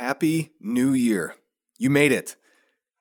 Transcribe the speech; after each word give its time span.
Happy 0.00 0.50
New 0.58 0.94
Year. 0.94 1.34
You 1.76 1.90
made 1.90 2.10
it. 2.10 2.36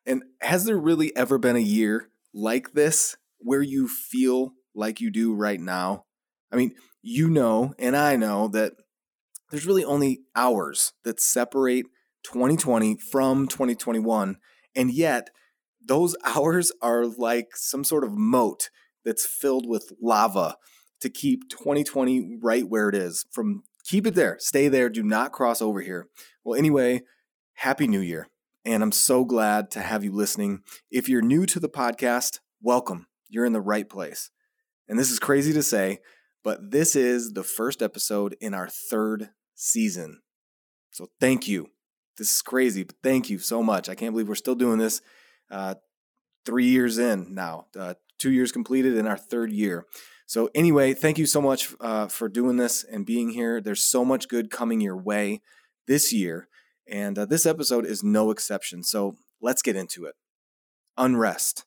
And 0.05 0.21
has 0.41 0.65
there 0.65 0.77
really 0.77 1.15
ever 1.15 1.37
been 1.37 1.55
a 1.55 1.59
year 1.59 2.09
like 2.33 2.73
this 2.73 3.15
where 3.37 3.61
you 3.61 3.87
feel 3.87 4.51
like 4.75 4.99
you 4.99 5.09
do 5.09 5.33
right 5.33 5.61
now? 5.61 6.03
I 6.51 6.57
mean, 6.57 6.75
you 7.01 7.29
know, 7.29 7.73
and 7.79 7.95
I 7.95 8.17
know 8.17 8.49
that 8.49 8.73
there's 9.49 9.65
really 9.65 9.85
only 9.85 10.23
hours 10.35 10.91
that 11.05 11.21
separate 11.21 11.85
2020 12.23 12.97
from 12.97 13.47
2021. 13.47 14.35
And 14.75 14.91
yet, 14.91 15.29
those 15.81 16.17
hours 16.25 16.69
are 16.81 17.05
like 17.05 17.55
some 17.55 17.85
sort 17.85 18.03
of 18.03 18.11
moat 18.11 18.69
that's 19.05 19.25
filled 19.25 19.69
with 19.69 19.93
lava 20.01 20.57
to 20.99 21.09
keep 21.09 21.49
2020 21.49 22.39
right 22.41 22.67
where 22.67 22.89
it 22.89 22.95
is. 22.95 23.25
From 23.31 23.63
keep 23.85 24.05
it 24.05 24.15
there, 24.15 24.35
stay 24.39 24.67
there, 24.67 24.89
do 24.89 25.01
not 25.01 25.31
cross 25.31 25.61
over 25.61 25.81
here. 25.81 26.07
Well, 26.49 26.57
anyway, 26.57 27.03
Happy 27.53 27.87
New 27.87 27.99
Year. 27.99 28.27
And 28.65 28.81
I'm 28.81 28.91
so 28.91 29.23
glad 29.23 29.69
to 29.69 29.81
have 29.81 30.03
you 30.03 30.11
listening. 30.11 30.63
If 30.89 31.07
you're 31.07 31.21
new 31.21 31.45
to 31.45 31.59
the 31.59 31.69
podcast, 31.69 32.39
welcome. 32.59 33.05
You're 33.27 33.45
in 33.45 33.53
the 33.53 33.61
right 33.61 33.87
place. 33.87 34.31
And 34.87 34.97
this 34.97 35.11
is 35.11 35.19
crazy 35.19 35.53
to 35.53 35.61
say, 35.61 35.99
but 36.43 36.71
this 36.71 36.95
is 36.95 37.33
the 37.33 37.43
first 37.43 37.83
episode 37.83 38.35
in 38.41 38.55
our 38.55 38.67
third 38.67 39.29
season. 39.53 40.21
So 40.89 41.11
thank 41.19 41.47
you. 41.47 41.67
This 42.17 42.31
is 42.31 42.41
crazy, 42.41 42.81
but 42.81 42.95
thank 43.03 43.29
you 43.29 43.37
so 43.37 43.61
much. 43.61 43.87
I 43.87 43.93
can't 43.93 44.13
believe 44.13 44.27
we're 44.27 44.33
still 44.33 44.55
doing 44.55 44.79
this 44.79 45.01
uh, 45.51 45.75
three 46.47 46.65
years 46.65 46.97
in 46.97 47.35
now, 47.35 47.67
uh, 47.77 47.93
two 48.17 48.31
years 48.31 48.51
completed 48.51 48.97
in 48.97 49.05
our 49.05 49.19
third 49.19 49.51
year. 49.51 49.85
So, 50.25 50.49
anyway, 50.55 50.95
thank 50.95 51.19
you 51.19 51.27
so 51.27 51.43
much 51.43 51.75
uh, 51.79 52.07
for 52.07 52.27
doing 52.27 52.57
this 52.57 52.83
and 52.83 53.05
being 53.05 53.29
here. 53.29 53.61
There's 53.61 53.83
so 53.83 54.03
much 54.03 54.27
good 54.27 54.49
coming 54.49 54.81
your 54.81 54.97
way 54.97 55.41
this 55.89 56.13
year. 56.13 56.47
And 56.87 57.19
uh, 57.19 57.25
this 57.25 57.45
episode 57.45 57.85
is 57.85 58.03
no 58.03 58.31
exception. 58.31 58.83
So 58.83 59.15
let's 59.41 59.61
get 59.61 59.75
into 59.75 60.05
it. 60.05 60.15
Unrest. 60.97 61.65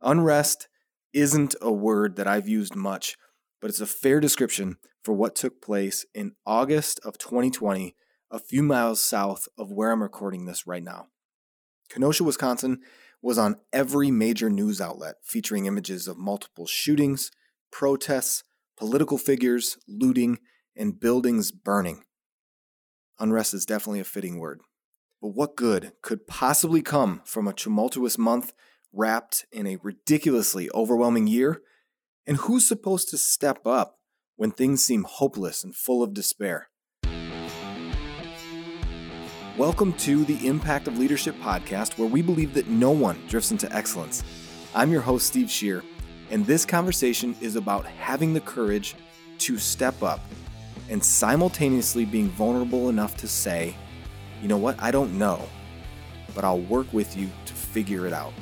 Unrest 0.00 0.68
isn't 1.12 1.54
a 1.60 1.72
word 1.72 2.16
that 2.16 2.28
I've 2.28 2.48
used 2.48 2.76
much, 2.76 3.16
but 3.60 3.70
it's 3.70 3.80
a 3.80 3.86
fair 3.86 4.20
description 4.20 4.76
for 5.02 5.14
what 5.14 5.34
took 5.34 5.60
place 5.60 6.04
in 6.14 6.32
August 6.46 7.00
of 7.04 7.18
2020, 7.18 7.96
a 8.30 8.38
few 8.38 8.62
miles 8.62 9.00
south 9.00 9.48
of 9.58 9.72
where 9.72 9.90
I'm 9.90 10.02
recording 10.02 10.44
this 10.44 10.66
right 10.66 10.82
now. 10.82 11.06
Kenosha, 11.90 12.24
Wisconsin 12.24 12.80
was 13.22 13.38
on 13.38 13.56
every 13.72 14.10
major 14.10 14.50
news 14.50 14.80
outlet, 14.80 15.16
featuring 15.22 15.66
images 15.66 16.06
of 16.08 16.18
multiple 16.18 16.66
shootings, 16.66 17.30
protests, 17.70 18.42
political 18.76 19.18
figures, 19.18 19.78
looting, 19.86 20.38
and 20.76 20.98
buildings 20.98 21.52
burning. 21.52 22.02
Unrest 23.22 23.54
is 23.54 23.64
definitely 23.64 24.00
a 24.00 24.04
fitting 24.04 24.40
word. 24.40 24.62
But 25.20 25.28
what 25.28 25.54
good 25.54 25.92
could 26.02 26.26
possibly 26.26 26.82
come 26.82 27.20
from 27.24 27.46
a 27.46 27.52
tumultuous 27.52 28.18
month 28.18 28.52
wrapped 28.92 29.46
in 29.52 29.64
a 29.64 29.78
ridiculously 29.80 30.68
overwhelming 30.74 31.28
year? 31.28 31.62
And 32.26 32.38
who's 32.38 32.66
supposed 32.66 33.10
to 33.10 33.18
step 33.18 33.64
up 33.64 34.00
when 34.34 34.50
things 34.50 34.84
seem 34.84 35.04
hopeless 35.04 35.62
and 35.62 35.72
full 35.72 36.02
of 36.02 36.14
despair? 36.14 36.70
Welcome 39.56 39.92
to 39.98 40.24
the 40.24 40.44
Impact 40.44 40.88
of 40.88 40.98
Leadership 40.98 41.36
podcast, 41.36 41.98
where 41.98 42.08
we 42.08 42.22
believe 42.22 42.54
that 42.54 42.66
no 42.66 42.90
one 42.90 43.24
drifts 43.28 43.52
into 43.52 43.72
excellence. 43.72 44.24
I'm 44.74 44.90
your 44.90 45.02
host, 45.02 45.28
Steve 45.28 45.48
Shear, 45.48 45.84
and 46.32 46.44
this 46.44 46.66
conversation 46.66 47.36
is 47.40 47.54
about 47.54 47.86
having 47.86 48.34
the 48.34 48.40
courage 48.40 48.96
to 49.38 49.58
step 49.58 50.02
up 50.02 50.18
and 50.92 51.02
simultaneously 51.02 52.04
being 52.04 52.28
vulnerable 52.28 52.90
enough 52.90 53.16
to 53.16 53.26
say, 53.26 53.74
you 54.42 54.46
know 54.46 54.58
what, 54.58 54.80
I 54.80 54.90
don't 54.90 55.16
know, 55.18 55.40
but 56.34 56.44
I'll 56.44 56.60
work 56.60 56.92
with 56.92 57.16
you 57.16 57.30
to 57.46 57.54
figure 57.54 58.06
it 58.06 58.12
out. 58.12 58.34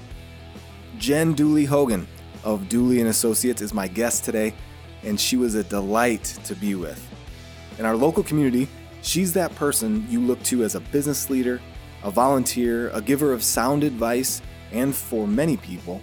Jen 0.98 1.32
Dooley 1.32 1.64
Hogan 1.64 2.08
of 2.42 2.68
Dooley 2.68 2.98
and 2.98 3.08
Associates 3.08 3.62
is 3.62 3.72
my 3.72 3.86
guest 3.86 4.24
today, 4.24 4.52
and 5.04 5.18
she 5.18 5.36
was 5.36 5.54
a 5.54 5.62
delight 5.62 6.24
to 6.42 6.56
be 6.56 6.74
with. 6.74 7.00
In 7.78 7.84
our 7.84 7.94
local 7.94 8.24
community, 8.24 8.66
she's 9.00 9.32
that 9.34 9.54
person 9.54 10.04
you 10.10 10.18
look 10.20 10.42
to 10.42 10.64
as 10.64 10.74
a 10.74 10.80
business 10.80 11.30
leader, 11.30 11.60
a 12.02 12.10
volunteer, 12.10 12.90
a 12.90 13.00
giver 13.00 13.32
of 13.32 13.44
sound 13.44 13.84
advice, 13.84 14.42
and 14.72 14.92
for 14.92 15.28
many 15.28 15.56
people, 15.56 16.02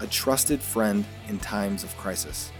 a 0.00 0.06
trusted 0.06 0.60
friend 0.60 1.06
in 1.28 1.38
times 1.38 1.82
of 1.82 1.96
crisis. 1.96 2.52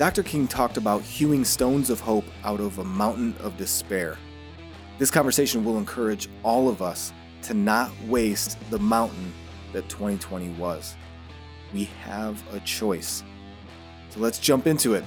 Dr. 0.00 0.22
King 0.22 0.48
talked 0.48 0.78
about 0.78 1.02
hewing 1.02 1.44
stones 1.44 1.90
of 1.90 2.00
hope 2.00 2.24
out 2.42 2.58
of 2.58 2.78
a 2.78 2.84
mountain 2.84 3.34
of 3.40 3.58
despair. 3.58 4.16
This 4.96 5.10
conversation 5.10 5.62
will 5.62 5.76
encourage 5.76 6.26
all 6.42 6.70
of 6.70 6.80
us 6.80 7.12
to 7.42 7.52
not 7.52 7.92
waste 8.06 8.56
the 8.70 8.78
mountain 8.78 9.30
that 9.74 9.86
2020 9.90 10.54
was. 10.54 10.96
We 11.74 11.84
have 12.02 12.42
a 12.54 12.60
choice. 12.60 13.22
So 14.08 14.20
let's 14.20 14.38
jump 14.38 14.66
into 14.66 14.94
it. 14.94 15.04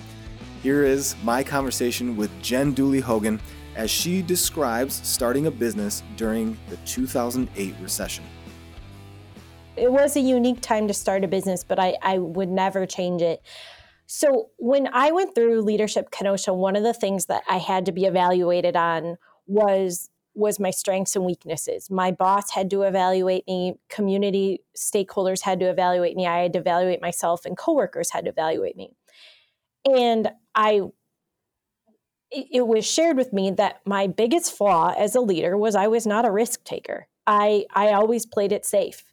Here 0.62 0.84
is 0.84 1.16
my 1.24 1.42
conversation 1.44 2.16
with 2.16 2.30
Jen 2.44 2.72
Dooley 2.74 3.00
Hogan 3.00 3.42
as 3.76 3.90
she 3.90 4.22
describes 4.22 5.02
starting 5.04 5.48
a 5.48 5.52
business 5.52 6.04
during 6.18 6.56
the 6.70 6.78
2008 6.86 7.74
recession. 7.82 8.26
It 9.76 9.92
was 9.92 10.16
a 10.16 10.20
unique 10.20 10.62
time 10.62 10.88
to 10.88 10.94
start 10.94 11.24
a 11.24 11.28
business, 11.28 11.64
but 11.64 11.80
I, 11.80 11.98
I 12.04 12.20
would 12.20 12.50
never 12.50 12.86
change 12.86 13.24
it. 13.24 13.42
So 14.06 14.50
when 14.58 14.90
I 14.94 15.12
went 15.12 15.36
through 15.36 15.62
leadership 15.62 16.12
Kenosha, 16.12 16.54
one 16.54 16.76
of 16.76 16.84
the 16.84 16.94
things 16.94 17.26
that 17.28 17.44
I 17.50 17.58
had 17.58 17.86
to 17.86 17.92
be 17.92 18.06
evaluated 18.06 18.76
on 18.76 19.18
was 19.48 20.10
was 20.36 20.60
my 20.60 20.72
strengths 20.72 21.16
and 21.16 21.26
weaknesses. 21.26 21.92
My 21.92 22.10
boss 22.10 22.52
had 22.52 22.70
to 22.72 22.82
evaluate 22.82 23.46
me, 23.48 23.76
community 23.88 24.62
stakeholders 24.76 25.42
had 25.42 25.60
to 25.60 25.70
evaluate 25.70 26.16
me, 26.16 26.26
I 26.26 26.40
had 26.40 26.54
to 26.54 26.60
evaluate 26.60 27.02
myself 27.02 27.46
and 27.46 27.56
coworkers 27.56 28.10
had 28.10 28.26
to 28.26 28.32
evaluate 28.32 28.76
me. 28.76 28.96
And 29.86 30.32
I 30.56 30.82
it 32.36 32.66
was 32.66 32.84
shared 32.84 33.16
with 33.16 33.32
me 33.32 33.52
that 33.52 33.82
my 33.86 34.08
biggest 34.08 34.58
flaw 34.58 34.92
as 34.98 35.14
a 35.14 35.22
leader 35.22 35.56
was 35.56 35.76
I 35.76 35.88
was 35.88 36.08
not 36.08 36.26
a 36.26 36.32
risk 36.32 36.64
taker. 36.64 37.08
I 37.28 37.66
I 37.74 37.92
always 37.92 38.26
played 38.26 38.52
it 38.52 38.66
safe. 38.66 39.04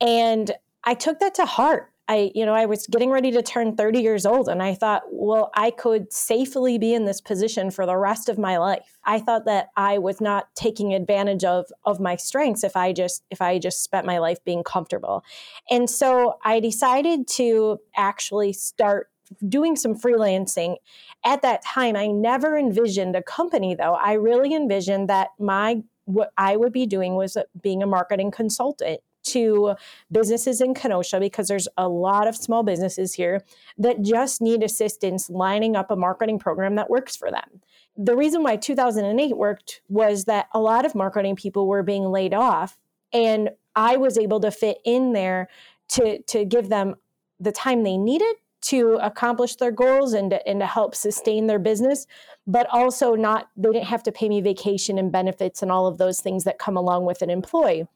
And 0.00 0.52
I 0.84 0.94
took 0.94 1.18
that 1.18 1.34
to 1.34 1.46
heart. 1.46 1.92
I, 2.10 2.32
you 2.34 2.44
know, 2.44 2.54
I 2.54 2.66
was 2.66 2.88
getting 2.88 3.10
ready 3.10 3.30
to 3.30 3.40
turn 3.40 3.76
30 3.76 4.00
years 4.00 4.26
old 4.26 4.48
and 4.48 4.60
I 4.60 4.74
thought, 4.74 5.02
well, 5.12 5.52
I 5.54 5.70
could 5.70 6.12
safely 6.12 6.76
be 6.76 6.92
in 6.92 7.04
this 7.04 7.20
position 7.20 7.70
for 7.70 7.86
the 7.86 7.96
rest 7.96 8.28
of 8.28 8.36
my 8.36 8.56
life. 8.58 8.98
I 9.04 9.20
thought 9.20 9.44
that 9.44 9.68
I 9.76 9.98
was 9.98 10.20
not 10.20 10.52
taking 10.56 10.92
advantage 10.92 11.44
of 11.44 11.66
of 11.84 12.00
my 12.00 12.16
strengths 12.16 12.64
if 12.64 12.76
I 12.76 12.92
just 12.92 13.22
if 13.30 13.40
I 13.40 13.60
just 13.60 13.84
spent 13.84 14.06
my 14.06 14.18
life 14.18 14.44
being 14.44 14.64
comfortable. 14.64 15.22
And 15.70 15.88
so 15.88 16.38
I 16.44 16.58
decided 16.58 17.28
to 17.36 17.78
actually 17.96 18.54
start 18.54 19.08
doing 19.48 19.76
some 19.76 19.94
freelancing. 19.94 20.78
At 21.24 21.42
that 21.42 21.62
time, 21.64 21.94
I 21.94 22.08
never 22.08 22.58
envisioned 22.58 23.14
a 23.14 23.22
company 23.22 23.76
though. 23.76 23.94
I 23.94 24.14
really 24.14 24.52
envisioned 24.52 25.08
that 25.10 25.28
my 25.38 25.84
what 26.06 26.32
I 26.36 26.56
would 26.56 26.72
be 26.72 26.86
doing 26.86 27.14
was 27.14 27.36
being 27.62 27.84
a 27.84 27.86
marketing 27.86 28.32
consultant 28.32 29.00
to 29.32 29.74
businesses 30.10 30.60
in 30.60 30.74
Kenosha 30.74 31.20
because 31.20 31.48
there's 31.48 31.68
a 31.76 31.88
lot 31.88 32.26
of 32.26 32.36
small 32.36 32.62
businesses 32.62 33.14
here 33.14 33.42
that 33.78 34.02
just 34.02 34.40
need 34.40 34.62
assistance 34.62 35.30
lining 35.30 35.76
up 35.76 35.90
a 35.90 35.96
marketing 35.96 36.38
program 36.38 36.76
that 36.76 36.90
works 36.90 37.16
for 37.16 37.30
them. 37.30 37.60
The 37.96 38.16
reason 38.16 38.42
why 38.42 38.56
2008 38.56 39.36
worked 39.36 39.82
was 39.88 40.24
that 40.24 40.48
a 40.52 40.60
lot 40.60 40.84
of 40.84 40.94
marketing 40.94 41.36
people 41.36 41.66
were 41.66 41.82
being 41.82 42.04
laid 42.04 42.34
off 42.34 42.78
and 43.12 43.50
I 43.74 43.96
was 43.96 44.18
able 44.18 44.40
to 44.40 44.50
fit 44.50 44.78
in 44.84 45.12
there 45.12 45.48
to 45.90 46.22
to 46.22 46.44
give 46.44 46.68
them 46.68 46.96
the 47.38 47.52
time 47.52 47.82
they 47.82 47.96
needed 47.96 48.36
to 48.62 48.98
accomplish 49.00 49.56
their 49.56 49.70
goals 49.70 50.12
and 50.12 50.30
to, 50.30 50.46
and 50.46 50.60
to 50.60 50.66
help 50.66 50.94
sustain 50.94 51.46
their 51.46 51.58
business 51.58 52.06
but 52.46 52.66
also 52.70 53.14
not 53.14 53.48
they 53.56 53.70
didn't 53.70 53.86
have 53.86 54.02
to 54.02 54.12
pay 54.12 54.28
me 54.28 54.40
vacation 54.40 54.98
and 54.98 55.10
benefits 55.10 55.62
and 55.62 55.72
all 55.72 55.86
of 55.86 55.98
those 55.98 56.20
things 56.20 56.44
that 56.44 56.58
come 56.58 56.76
along 56.76 57.04
with 57.04 57.22
an 57.22 57.30
employee 57.30 57.86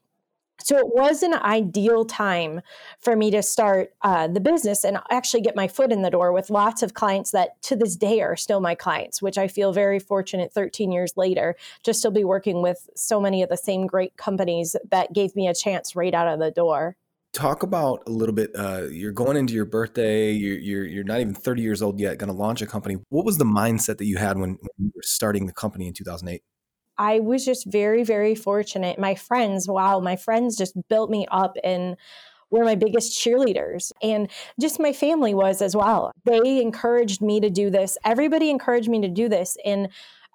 so 0.61 0.79
it 0.79 0.87
was 0.87 1.23
an 1.23 1.35
ideal 1.35 2.05
time 2.05 2.61
for 3.01 3.17
me 3.17 3.31
to 3.33 3.43
start 3.43 3.93
uh, 4.03 4.29
the 4.29 4.41
business 4.41 4.85
and 4.85 4.99
actually 5.11 5.41
get 5.41 5.57
my 5.57 5.69
foot 5.69 5.93
in 5.93 6.03
the 6.03 6.11
door 6.11 6.33
with 6.33 6.49
lots 6.49 6.83
of 6.83 6.95
clients 6.95 7.33
that 7.33 7.61
to 7.63 7.77
this 7.77 7.97
day 7.97 8.21
are 8.21 8.37
still 8.37 8.61
my 8.61 8.75
clients, 8.75 9.21
which 9.21 9.37
I 9.37 9.49
feel 9.49 9.73
very 9.73 9.99
fortunate 9.99 10.53
13 10.53 10.93
years 10.93 11.17
later 11.17 11.57
to 11.83 11.93
still 11.93 12.13
be 12.13 12.25
working 12.25 12.63
with 12.63 12.89
so 12.95 13.21
many 13.21 13.43
of 13.43 13.49
the 13.49 13.57
same 13.57 13.87
great 13.87 14.17
companies 14.17 14.77
that 14.91 15.13
gave 15.13 15.35
me 15.35 15.49
a 15.49 15.55
chance 15.55 15.97
right 15.97 16.15
out 16.15 16.29
of 16.29 16.39
the 16.39 16.51
door. 16.51 16.97
Talk 17.33 17.65
about 17.65 18.05
a 18.07 18.11
little 18.11 18.35
bit. 18.35 18.53
Uh, 18.55 18.85
you're 18.91 19.11
going 19.11 19.37
into 19.37 19.55
your 19.55 19.65
birthday. 19.65 20.31
You're, 20.31 20.59
you're 20.59 20.85
you're 20.85 21.05
not 21.05 21.19
even 21.19 21.35
30 21.35 21.63
years 21.63 21.83
old 21.83 21.99
yet. 21.99 22.17
Going 22.17 22.31
to 22.31 22.37
launch 22.37 22.63
a 22.63 22.67
company. 22.67 22.99
What 23.09 23.25
was 23.25 23.39
the 23.39 23.45
mindset 23.45 23.99
that 23.99 24.05
you 24.05 24.19
had 24.19 24.39
when, 24.39 24.51
when 24.51 24.71
you 24.79 24.93
were 24.95 25.03
starting 25.03 25.47
the 25.47 25.53
company 25.53 25.89
in 25.89 25.95
2008? 25.95 26.43
I 26.99 27.21
was 27.21 27.45
just 27.45 27.67
very, 27.67 28.05
very 28.05 28.35
fortunate. 28.35 28.99
My 28.99 29.15
friends, 29.15 29.69
wow, 29.69 30.01
my 30.01 30.17
friends 30.17 30.57
just 30.57 30.75
built 30.89 31.11
me 31.11 31.27
up 31.31 31.57
and 31.65 31.97
were 32.51 32.65
my 32.65 32.75
biggest 32.75 33.19
cheerleaders. 33.19 33.93
And 34.03 34.31
just 34.61 34.79
my 34.79 34.93
family 34.93 35.35
was 35.35 35.61
as 35.61 35.75
well. 35.75 36.13
They 36.25 36.61
encouraged 36.61 37.21
me 37.21 37.41
to 37.41 37.51
do 37.51 37.71
this. 37.71 37.99
Everybody 38.05 38.51
encouraged 38.51 38.89
me 38.89 39.01
to 39.01 39.09
do 39.09 39.29
this. 39.29 39.57
And 39.65 39.89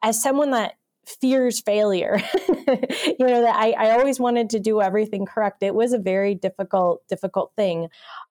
as 0.03 0.21
someone 0.21 0.51
that 0.51 0.73
fears 1.19 1.59
failure. 1.59 2.21
you 2.47 3.25
know, 3.25 3.41
that 3.41 3.55
I, 3.55 3.71
I 3.77 3.91
always 3.91 4.19
wanted 4.19 4.49
to 4.51 4.59
do 4.59 4.81
everything 4.81 5.25
correct. 5.25 5.63
It 5.63 5.73
was 5.73 5.93
a 5.93 5.97
very 5.97 6.35
difficult, 6.35 7.01
difficult 7.07 7.51
thing. 7.55 7.87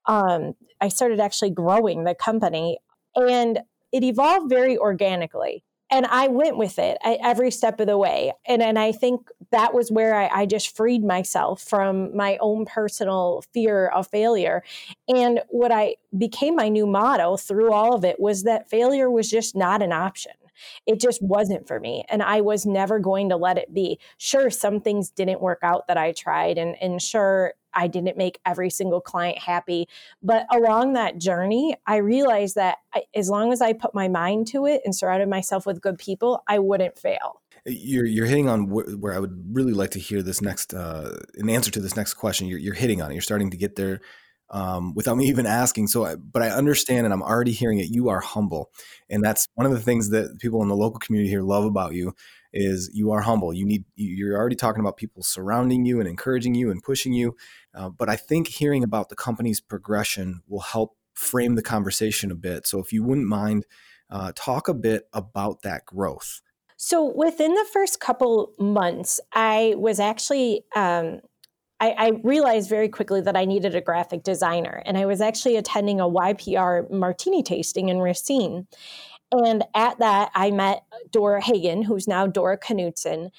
Um, 0.06 0.54
I 0.80 0.88
started 0.88 1.20
actually 1.20 1.50
growing 1.50 2.04
the 2.04 2.14
company 2.14 2.78
and 3.16 3.60
it 3.92 4.04
evolved 4.04 4.48
very 4.48 4.76
organically 4.78 5.64
and 5.90 6.06
I 6.06 6.29
went 6.29 6.56
with 6.56 6.79
it 6.79 6.99
every 7.05 7.50
step 7.50 7.81
of 7.81 7.87
the 7.87 7.99
way. 7.99 8.32
And 8.46 8.62
and 8.62 8.79
I 8.79 8.93
think 8.93 9.29
that 9.50 9.73
was 9.73 9.90
where 9.90 10.14
I, 10.14 10.43
I, 10.43 10.46
just 10.46 10.76
freed 10.76 11.02
myself 11.02 11.62
from 11.62 12.14
my 12.14 12.37
own 12.40 12.67
personal 12.67 13.43
fear 13.55 13.88
of 13.88 14.06
failure. 14.08 14.62
And 15.08 15.40
what 15.49 15.73
I 15.73 15.96
became 16.17 16.56
my 16.56 16.69
new 16.69 16.87
motto 16.87 17.38
through 17.38 17.73
all 17.73 17.94
of 17.94 18.05
it 18.05 18.20
was 18.20 18.43
that 18.43 18.69
failure 18.69 19.11
was 19.11 19.31
just 19.31 19.56
not 19.56 19.82
an 19.82 19.93
option. 19.93 20.32
It 20.87 21.00
just 21.00 21.23
wasn't 21.23 21.67
for 21.67 21.81
me. 21.81 22.05
And 22.08 22.23
I 22.23 22.40
was 22.40 22.67
never 22.67 22.99
going 22.99 23.29
to 23.31 23.37
let 23.37 23.58
it 23.58 23.73
be. 23.73 23.99
Sure, 24.19 24.50
some 24.50 24.81
things 24.81 25.11
didn't 25.11 25.40
work 25.40 25.61
out 25.62 25.87
that 25.87 25.96
I 25.96 26.12
tried. 26.12 26.58
And, 26.58 26.76
and 26.81 27.00
sure, 27.00 27.55
I 27.74 27.86
didn't 27.86 28.16
make 28.16 28.40
every 28.46 28.70
single 28.70 29.00
client 29.00 29.38
happy. 29.38 29.88
But 30.22 30.46
along 30.52 30.94
that 30.94 31.18
journey, 31.18 31.76
I 31.86 31.96
realized 31.96 32.54
that 32.56 32.78
I, 32.94 33.02
as 33.14 33.28
long 33.28 33.52
as 33.52 33.60
I 33.60 33.72
put 33.72 33.94
my 33.94 34.08
mind 34.08 34.46
to 34.48 34.66
it 34.66 34.82
and 34.84 34.94
surrounded 34.94 35.28
myself 35.28 35.66
with 35.66 35.80
good 35.80 35.98
people, 35.98 36.42
I 36.46 36.58
wouldn't 36.58 36.98
fail. 36.98 37.42
You're, 37.66 38.06
you're 38.06 38.26
hitting 38.26 38.48
on 38.48 38.68
wh- 38.68 39.02
where 39.02 39.14
I 39.14 39.18
would 39.18 39.54
really 39.54 39.72
like 39.72 39.90
to 39.90 39.98
hear 39.98 40.22
this 40.22 40.40
next, 40.40 40.74
uh, 40.74 41.16
an 41.34 41.50
answer 41.50 41.70
to 41.72 41.80
this 41.80 41.96
next 41.96 42.14
question. 42.14 42.46
You're, 42.46 42.58
you're 42.58 42.74
hitting 42.74 43.02
on 43.02 43.10
it. 43.10 43.14
You're 43.14 43.22
starting 43.22 43.50
to 43.50 43.56
get 43.56 43.76
there 43.76 44.00
um, 44.50 44.94
without 44.94 45.16
me 45.16 45.26
even 45.28 45.46
asking. 45.46 45.88
So, 45.88 46.04
I, 46.04 46.16
but 46.16 46.42
I 46.42 46.50
understand, 46.50 47.06
and 47.06 47.12
I'm 47.12 47.22
already 47.22 47.52
hearing 47.52 47.78
it. 47.78 47.90
You 47.90 48.08
are 48.08 48.20
humble, 48.20 48.70
and 49.10 49.22
that's 49.22 49.46
one 49.54 49.66
of 49.66 49.72
the 49.72 49.80
things 49.80 50.10
that 50.10 50.38
people 50.38 50.62
in 50.62 50.68
the 50.68 50.76
local 50.76 50.98
community 50.98 51.28
here 51.28 51.42
love 51.42 51.64
about 51.64 51.94
you 51.94 52.14
is 52.52 52.90
you 52.92 53.10
are 53.12 53.22
humble. 53.22 53.52
You 53.52 53.66
need 53.66 53.84
you're 53.96 54.36
already 54.36 54.56
talking 54.56 54.80
about 54.80 54.96
people 54.96 55.22
surrounding 55.22 55.84
you 55.84 56.00
and 56.00 56.08
encouraging 56.08 56.54
you 56.54 56.70
and 56.70 56.82
pushing 56.82 57.12
you. 57.12 57.36
Uh, 57.74 57.88
but 57.88 58.08
I 58.08 58.16
think 58.16 58.48
hearing 58.48 58.82
about 58.82 59.08
the 59.08 59.16
company's 59.16 59.60
progression 59.60 60.40
will 60.48 60.60
help 60.60 60.96
frame 61.14 61.56
the 61.56 61.62
conversation 61.62 62.30
a 62.30 62.34
bit. 62.36 62.66
So 62.66 62.78
if 62.78 62.92
you 62.92 63.02
wouldn't 63.02 63.26
mind, 63.26 63.66
uh, 64.10 64.32
talk 64.34 64.68
a 64.68 64.74
bit 64.74 65.08
about 65.12 65.62
that 65.62 65.84
growth. 65.84 66.40
So 66.76 67.12
within 67.14 67.54
the 67.54 67.66
first 67.72 68.00
couple 68.00 68.52
months, 68.58 69.20
I 69.32 69.74
was 69.76 69.98
actually 69.98 70.64
um, 70.76 71.20
I, 71.80 71.90
I, 71.90 72.10
realized 72.24 72.68
very 72.68 72.88
quickly 72.88 73.20
that 73.20 73.36
I 73.36 73.44
needed 73.44 73.74
a 73.74 73.80
graphic 73.80 74.24
designer. 74.24 74.82
And 74.84 74.98
I 74.98 75.06
was 75.06 75.20
actually 75.20 75.56
attending 75.56 76.00
a 76.00 76.08
YPR 76.08 76.90
martini 76.90 77.42
tasting 77.42 77.88
in 77.88 77.98
Racine. 77.98 78.66
And 79.32 79.64
at 79.75 79.98
that, 79.98 80.30
I 80.34 80.50
met 80.50 80.84
Dora 81.10 81.42
Hagen, 81.42 81.82
who's 81.82 82.08
now 82.08 82.26
Dora 82.26 82.58
Knutson. 82.58 83.30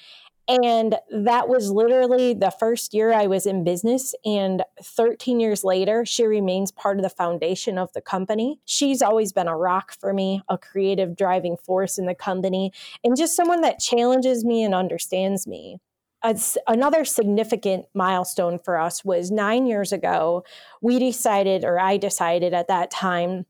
And 0.48 0.96
that 1.12 1.48
was 1.48 1.70
literally 1.70 2.34
the 2.34 2.50
first 2.50 2.92
year 2.92 3.12
I 3.12 3.28
was 3.28 3.46
in 3.46 3.62
business. 3.62 4.14
And 4.24 4.64
13 4.82 5.38
years 5.38 5.62
later, 5.62 6.04
she 6.04 6.24
remains 6.24 6.72
part 6.72 6.96
of 6.96 7.04
the 7.04 7.10
foundation 7.10 7.78
of 7.78 7.92
the 7.92 8.00
company. 8.00 8.58
She's 8.64 9.00
always 9.00 9.32
been 9.32 9.46
a 9.46 9.56
rock 9.56 9.94
for 10.00 10.12
me, 10.12 10.42
a 10.48 10.58
creative 10.58 11.16
driving 11.16 11.56
force 11.56 11.98
in 11.98 12.06
the 12.06 12.16
company, 12.16 12.72
and 13.04 13.16
just 13.16 13.36
someone 13.36 13.60
that 13.60 13.78
challenges 13.78 14.44
me 14.44 14.64
and 14.64 14.74
understands 14.74 15.46
me 15.46 15.78
another 16.66 17.04
significant 17.04 17.86
milestone 17.94 18.58
for 18.58 18.78
us 18.78 19.04
was 19.04 19.30
nine 19.30 19.66
years 19.66 19.92
ago. 19.92 20.44
We 20.82 20.98
decided, 20.98 21.64
or 21.64 21.78
I 21.78 21.96
decided 21.96 22.52
at 22.52 22.68
that 22.68 22.90
time, 22.90 23.46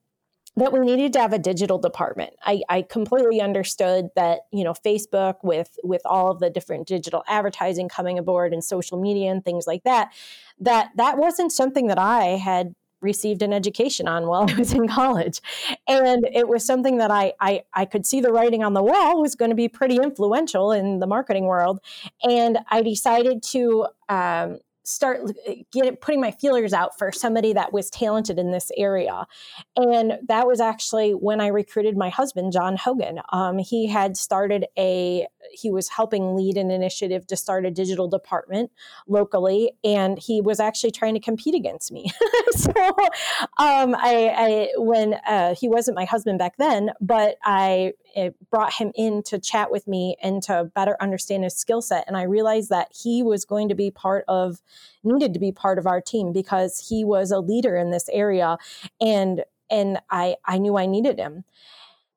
that 0.61 0.73
we 0.73 0.81
needed 0.81 1.13
to 1.15 1.21
have 1.21 1.33
a 1.33 1.39
digital 1.39 1.79
department. 1.79 2.35
I, 2.45 2.63
I, 2.69 2.83
completely 2.83 3.41
understood 3.41 4.11
that 4.17 4.41
you 4.53 4.65
know 4.65 4.73
Facebook 4.75 5.37
with 5.43 5.79
with 5.83 6.03
all 6.05 6.31
of 6.31 6.39
the 6.39 6.51
different 6.51 6.87
digital 6.87 7.25
advertising 7.27 7.89
coming 7.89 8.19
aboard 8.19 8.53
and 8.53 8.63
social 8.63 9.01
media 9.01 9.31
and 9.31 9.45
things 9.45 9.67
like 9.67 9.83
that, 9.85 10.13
that 10.61 10.91
that 10.97 11.19
wasn't 11.19 11.53
something 11.53 11.89
that 11.89 11.99
I 11.99 12.37
had 12.37 12.75
received 13.01 13.43
an 13.43 13.53
education 13.53 14.07
on 14.07 14.27
while 14.27 14.45
I 14.51 14.55
was 14.55 14.73
in 14.73 14.89
college. 14.89 15.41
And 15.89 16.27
it 16.33 16.49
was 16.49 16.65
something 16.65 16.99
that 16.99 17.11
I, 17.11 17.33
I, 17.41 17.63
I 17.73 17.85
could 17.85 18.07
see 18.07 18.21
the 18.21 18.33
writing 18.33 18.63
on 18.63 18.75
the 18.75 18.83
wall 18.83 19.21
was 19.21 19.35
going 19.35 19.51
to 19.51 19.55
be 19.55 19.69
pretty 19.69 19.97
influential 19.97 20.73
in 20.73 20.99
the 20.99 21.07
marketing 21.07 21.45
world. 21.45 21.81
And 22.23 22.59
I 22.69 22.83
decided 22.83 23.43
to 23.45 23.87
um, 24.09 24.59
start 24.91 25.21
get, 25.73 26.01
putting 26.01 26.21
my 26.21 26.31
feelers 26.31 26.73
out 26.73 26.99
for 26.99 27.13
somebody 27.13 27.53
that 27.53 27.73
was 27.73 27.91
talented 27.91 28.39
in 28.39 28.51
this 28.51 28.71
area. 28.77 29.27
And 29.77 30.19
that 30.29 30.47
was 30.47 30.61
actually 30.61 31.13
when 31.13 31.41
I 31.41 31.49
recruited 31.49 31.97
my 31.97 32.09
husband, 32.09 32.53
John 32.53 32.77
Hogan. 32.77 33.21
Um, 33.33 33.59
he 33.59 33.87
had 33.87 34.17
started 34.17 34.67
a, 34.79 35.27
he 35.53 35.71
was 35.71 35.89
helping 35.89 36.37
lead 36.37 36.57
an 36.57 36.71
initiative 36.71 37.27
to 37.29 37.37
start 37.37 37.65
a 37.65 37.71
digital 37.71 38.09
department 38.09 38.71
locally, 39.07 39.73
and 39.85 40.19
he 40.19 40.41
was 40.41 40.61
actually 40.61 40.91
trying 40.91 41.15
to 41.15 41.21
compete 41.21 41.55
against 41.55 41.93
me. 41.93 42.11
so 42.53 42.71
um, 43.59 43.95
I, 43.95 44.33
I, 44.37 44.69
when 44.77 45.15
uh, 45.27 45.55
he 45.55 45.69
wasn't 45.69 45.97
my 45.97 46.05
husband 46.05 46.39
back 46.39 46.57
then, 46.59 46.91
but 47.01 47.37
I 47.45 47.93
brought 48.51 48.73
him 48.75 48.93
in 48.95 49.23
to 49.25 49.39
chat 49.39 49.71
with 49.71 49.87
me 49.87 50.17
and 50.23 50.43
to 50.43 50.71
better 50.75 50.97
understand 51.01 51.45
his 51.45 51.57
skill 51.57 51.83
set. 51.83 52.05
And 52.07 52.17
I 52.17 52.23
realized 52.23 52.71
that 52.71 52.89
he 52.93 53.23
was 53.23 53.45
going 53.45 53.69
to 53.69 53.75
be 53.75 53.91
part 53.91 54.25
of, 54.29 54.63
needed 55.03 55.35
to 55.35 55.41
be 55.41 55.53
part 55.53 55.79
of 55.79 55.87
our 55.87 56.01
team 56.01 56.33
because 56.33 56.87
he 56.89 57.05
was 57.05 57.31
a 57.31 57.41
leader 57.41 57.77
in 57.77 57.91
this 57.91 58.09
area. 58.11 58.59
And 59.01 59.45
and 59.71 60.01
I, 60.11 60.37
I 60.45 60.59
knew 60.59 60.77
I 60.77 60.87
needed 60.87 61.19
him. 61.19 61.45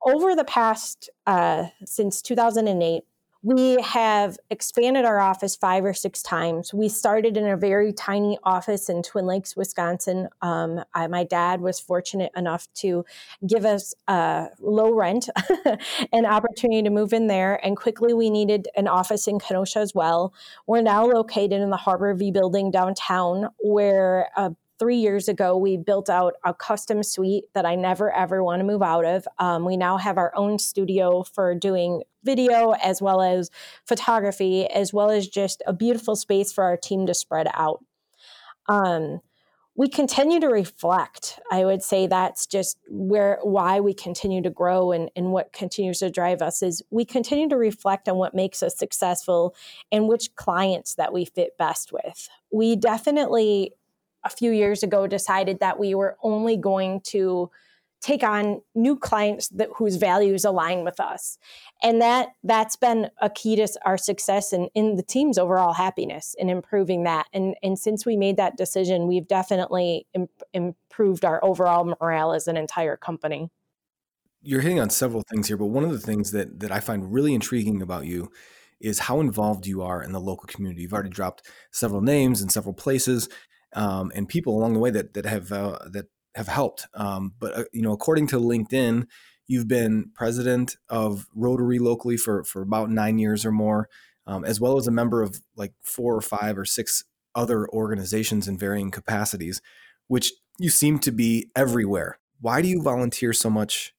Over 0.03 0.35
the 0.35 0.43
past, 0.43 1.09
uh, 1.27 1.67
since 1.85 2.21
2008, 2.21 3.03
we 3.43 3.75
have 3.81 4.37
expanded 4.49 5.03
our 5.03 5.19
office 5.19 5.55
five 5.57 5.83
or 5.83 5.93
six 5.93 6.23
times. 6.23 6.73
We 6.73 6.87
started 6.87 7.35
in 7.35 7.45
a 7.45 7.57
very 7.57 7.91
tiny 7.91 8.37
office 8.43 8.87
in 8.87 9.03
Twin 9.03 9.25
Lakes, 9.25 9.57
Wisconsin. 9.57 10.29
Um, 10.41 10.81
I, 10.93 11.07
my 11.07 11.25
dad 11.25 11.59
was 11.59 11.77
fortunate 11.77 12.31
enough 12.37 12.67
to 12.75 13.03
give 13.45 13.65
us 13.65 13.93
uh, 14.07 14.47
low 14.61 14.93
rent, 14.93 15.27
an 16.13 16.25
opportunity 16.25 16.83
to 16.83 16.89
move 16.89 17.11
in 17.11 17.27
there. 17.27 17.63
And 17.65 17.75
quickly, 17.75 18.13
we 18.13 18.29
needed 18.29 18.69
an 18.77 18.87
office 18.87 19.27
in 19.27 19.39
Kenosha 19.39 19.79
as 19.79 19.93
well. 19.93 20.33
We're 20.65 20.81
now 20.81 21.05
located 21.05 21.61
in 21.61 21.69
the 21.69 21.77
Harbor 21.77 22.13
V 22.13 22.31
building 22.31 22.71
downtown, 22.71 23.49
where 23.59 24.29
three 24.83 24.97
years 24.97 25.29
ago, 25.29 25.55
we 25.55 25.77
built 25.77 26.09
out 26.09 26.33
a 26.43 26.53
custom 26.53 27.03
suite 27.03 27.45
that 27.53 27.65
I 27.65 27.75
never 27.75 28.11
ever 28.11 28.43
want 28.43 28.59
to 28.59 28.65
move 28.65 28.81
out 28.81 29.05
of. 29.05 29.25
Um, 29.39 29.63
we 29.63 29.77
now 29.77 29.95
have 29.95 30.17
our 30.17 30.35
own 30.35 30.59
studio 30.59 31.23
for 31.23 31.55
doing 31.55 32.03
video 32.25 32.71
as 32.71 33.01
well 33.01 33.21
as 33.21 33.49
photography, 33.85 34.67
as 34.67 34.91
well 34.91 35.09
as 35.09 35.29
just 35.29 35.63
a 35.65 35.71
beautiful 35.71 36.17
space 36.17 36.51
for 36.51 36.65
our 36.65 36.75
team 36.75 37.05
to 37.05 37.13
spread 37.13 37.47
out. 37.53 37.81
Um, 38.67 39.21
we 39.75 39.87
continue 39.87 40.41
to 40.41 40.47
reflect. 40.47 41.39
I 41.49 41.63
would 41.63 41.81
say 41.81 42.05
that's 42.05 42.45
just 42.45 42.77
where 42.89 43.39
why 43.41 43.79
we 43.79 43.93
continue 43.93 44.41
to 44.41 44.49
grow 44.49 44.91
and, 44.91 45.09
and 45.15 45.31
what 45.31 45.53
continues 45.53 45.99
to 45.99 46.09
drive 46.09 46.41
us 46.41 46.61
is 46.61 46.83
we 46.91 47.05
continue 47.05 47.47
to 47.47 47.55
reflect 47.55 48.09
on 48.09 48.17
what 48.17 48.35
makes 48.35 48.61
us 48.61 48.77
successful 48.77 49.55
and 49.93 50.09
which 50.09 50.35
clients 50.35 50.95
that 50.95 51.13
we 51.13 51.23
fit 51.23 51.57
best 51.57 51.93
with. 51.93 52.27
We 52.51 52.75
definitely 52.75 53.71
a 54.23 54.29
few 54.29 54.51
years 54.51 54.83
ago 54.83 55.07
decided 55.07 55.59
that 55.59 55.79
we 55.79 55.95
were 55.95 56.17
only 56.23 56.57
going 56.57 57.01
to 57.01 57.49
take 58.03 58.21
on 58.21 58.61
new 58.75 58.97
clients 58.97 59.47
that 59.47 59.69
whose 59.75 59.95
values 59.95 60.43
align 60.43 60.83
with 60.83 60.99
us. 60.99 61.37
And 61.81 62.01
that 62.01 62.29
that's 62.43 62.75
been 62.75 63.09
a 63.21 63.29
key 63.29 63.55
to 63.55 63.67
our 63.85 63.97
success 63.97 64.51
and 64.51 64.69
in 64.75 64.97
the 64.97 65.03
team's 65.03 65.37
overall 65.37 65.73
happiness 65.73 66.35
and 66.37 66.49
improving 66.49 67.03
that. 67.03 67.27
And 67.31 67.55
and 67.63 67.79
since 67.79 68.05
we 68.05 68.17
made 68.17 68.35
that 68.37 68.57
decision 68.57 69.07
we've 69.07 69.27
definitely 69.27 70.05
Im- 70.13 70.27
improved 70.53 71.23
our 71.23 71.43
overall 71.43 71.85
morale 71.85 72.33
as 72.33 72.47
an 72.47 72.57
entire 72.57 72.97
company. 72.97 73.49
You're 74.41 74.61
hitting 74.61 74.81
on 74.81 74.89
several 74.89 75.23
things 75.29 75.47
here 75.47 75.57
but 75.57 75.67
one 75.67 75.85
of 75.85 75.91
the 75.91 75.99
things 75.99 76.31
that 76.31 76.59
that 76.59 76.71
i 76.71 76.81
find 76.81 77.13
really 77.13 77.33
intriguing 77.33 77.81
about 77.81 78.05
you 78.05 78.29
is 78.83 78.99
how 78.99 79.21
involved 79.21 79.65
you 79.65 79.81
are 79.81 80.03
in 80.03 80.11
the 80.11 80.19
local 80.19 80.45
community. 80.45 80.81
You've 80.81 80.93
already 80.93 81.09
dropped 81.09 81.49
several 81.71 82.01
names 82.01 82.41
in 82.41 82.49
several 82.49 82.73
places 82.73 83.29
um, 83.75 84.11
and 84.15 84.27
people 84.27 84.57
along 84.57 84.73
the 84.73 84.79
way 84.79 84.89
that 84.91 85.13
that 85.13 85.25
have 85.25 85.51
uh, 85.51 85.79
that 85.91 86.05
have 86.35 86.47
helped. 86.47 86.87
Um, 86.93 87.33
but 87.39 87.57
uh, 87.57 87.63
you 87.71 87.81
know, 87.81 87.91
according 87.91 88.27
to 88.27 88.39
LinkedIn, 88.39 89.07
you've 89.47 89.67
been 89.67 90.11
president 90.15 90.77
of 90.89 91.27
Rotary 91.35 91.79
locally 91.79 92.17
for 92.17 92.43
for 92.43 92.61
about 92.61 92.89
nine 92.89 93.19
years 93.19 93.45
or 93.45 93.51
more, 93.51 93.89
um, 94.27 94.45
as 94.45 94.59
well 94.59 94.77
as 94.77 94.87
a 94.87 94.91
member 94.91 95.21
of 95.21 95.41
like 95.55 95.73
four 95.81 96.15
or 96.15 96.21
five 96.21 96.57
or 96.57 96.65
six 96.65 97.03
other 97.35 97.67
organizations 97.69 98.47
in 98.47 98.57
varying 98.57 98.91
capacities, 98.91 99.61
which 100.07 100.31
you 100.59 100.69
seem 100.69 100.99
to 100.99 101.11
be 101.11 101.49
everywhere. 101.55 102.19
Why 102.39 102.61
do 102.61 102.67
you 102.67 102.81
volunteer 102.81 103.33
so 103.33 103.49
much 103.49 103.93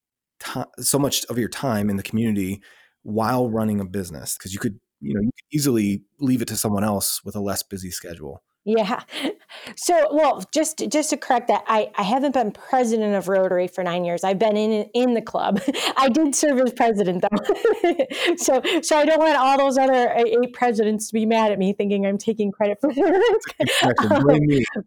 so 0.78 0.98
much 0.98 1.24
of 1.26 1.38
your 1.38 1.48
time 1.48 1.88
in 1.90 1.96
the 1.96 2.02
community 2.02 2.62
while 3.02 3.50
running 3.50 3.80
a 3.80 3.84
business? 3.84 4.36
Because 4.36 4.52
you 4.52 4.60
could, 4.60 4.78
you 5.00 5.14
know, 5.14 5.20
you 5.20 5.30
could 5.32 5.56
easily 5.56 6.02
leave 6.20 6.42
it 6.42 6.48
to 6.48 6.56
someone 6.56 6.84
else 6.84 7.24
with 7.24 7.36
a 7.36 7.40
less 7.40 7.62
busy 7.62 7.90
schedule. 7.90 8.42
Yeah. 8.64 9.02
So, 9.76 10.08
well, 10.12 10.44
just 10.52 10.82
just 10.88 11.10
to 11.10 11.16
correct 11.16 11.48
that, 11.48 11.64
I, 11.66 11.90
I 11.94 12.02
haven't 12.02 12.32
been 12.32 12.50
president 12.50 13.14
of 13.14 13.28
Rotary 13.28 13.66
for 13.66 13.82
nine 13.82 14.04
years. 14.04 14.22
I've 14.22 14.38
been 14.38 14.56
in 14.56 14.90
in 14.92 15.14
the 15.14 15.22
club. 15.22 15.60
I 15.96 16.08
did 16.08 16.34
serve 16.34 16.60
as 16.60 16.72
president 16.72 17.22
though, 17.22 18.34
so 18.36 18.60
so 18.82 18.98
I 18.98 19.04
don't 19.04 19.20
want 19.20 19.36
all 19.36 19.56
those 19.56 19.78
other 19.78 20.12
eight 20.16 20.52
presidents 20.52 21.06
to 21.08 21.14
be 21.14 21.24
mad 21.24 21.50
at 21.52 21.58
me, 21.58 21.72
thinking 21.72 22.04
I'm 22.04 22.18
taking 22.18 22.52
credit 22.52 22.78
for 22.80 22.90
um, 22.90 24.38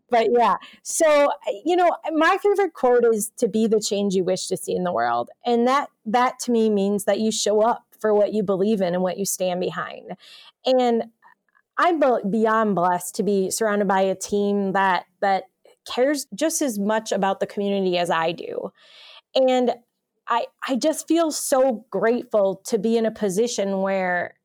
but 0.10 0.28
yeah, 0.32 0.56
so 0.84 1.32
you 1.66 1.76
know, 1.76 1.90
my 2.12 2.38
favorite 2.44 2.74
quote 2.74 3.06
is 3.06 3.32
to 3.38 3.48
be 3.48 3.68
the 3.68 3.80
change 3.80 4.14
you 4.14 4.24
wish 4.24 4.48
to 4.48 4.58
see 4.58 4.76
in 4.76 4.84
the 4.84 4.92
world, 4.92 5.30
and 5.46 5.66
that 5.68 5.90
that 6.06 6.40
to 6.42 6.52
me 6.52 6.70
means 6.70 7.06
that 7.06 7.20
you 7.20 7.32
show 7.32 7.62
up 7.62 7.88
for 8.00 8.14
what 8.14 8.34
you 8.34 8.44
believe 8.44 8.82
in 8.82 8.94
and 8.94 9.02
what 9.02 9.18
you 9.18 9.26
stand 9.26 9.60
behind. 9.60 10.12
And 10.66 11.06
I'm 11.78 12.02
beyond 12.30 12.76
blessed 12.76 13.16
to 13.16 13.24
be 13.24 13.52
surrounded 13.52 13.88
by 13.88 14.02
a 14.02 14.16
team 14.16 14.74
that 14.74 15.06
that 15.22 15.44
cares 15.94 16.26
just 16.36 16.62
as 16.62 16.80
much 16.80 17.12
about 17.12 17.40
the 17.40 17.48
community 17.48 17.98
as 17.98 18.10
I 18.10 18.32
do. 18.32 18.72
And 19.36 19.76
I 20.28 20.46
I 20.68 20.76
just 20.76 21.08
feel 21.08 21.32
so 21.32 21.86
grateful 21.90 22.62
to 22.66 22.78
be 22.78 22.98
in 22.98 23.06
a 23.06 23.12
position 23.12 23.82
where 23.82 24.37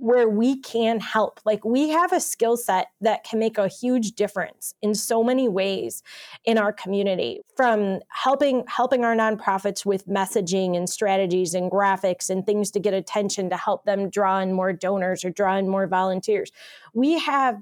where 0.00 0.28
we 0.28 0.58
can 0.58 0.98
help. 0.98 1.40
Like 1.44 1.62
we 1.62 1.90
have 1.90 2.10
a 2.12 2.20
skill 2.20 2.56
set 2.56 2.88
that 3.02 3.22
can 3.22 3.38
make 3.38 3.58
a 3.58 3.68
huge 3.68 4.12
difference 4.12 4.74
in 4.80 4.94
so 4.94 5.22
many 5.22 5.46
ways 5.46 6.02
in 6.46 6.56
our 6.56 6.72
community 6.72 7.42
from 7.54 8.00
helping 8.08 8.64
helping 8.66 9.04
our 9.04 9.14
nonprofits 9.14 9.84
with 9.84 10.06
messaging 10.08 10.74
and 10.74 10.88
strategies 10.88 11.52
and 11.52 11.70
graphics 11.70 12.30
and 12.30 12.46
things 12.46 12.70
to 12.70 12.80
get 12.80 12.94
attention 12.94 13.50
to 13.50 13.58
help 13.58 13.84
them 13.84 14.08
draw 14.08 14.40
in 14.40 14.54
more 14.54 14.72
donors 14.72 15.22
or 15.22 15.30
draw 15.30 15.56
in 15.56 15.68
more 15.68 15.86
volunteers. 15.86 16.50
We 16.94 17.18
have 17.18 17.60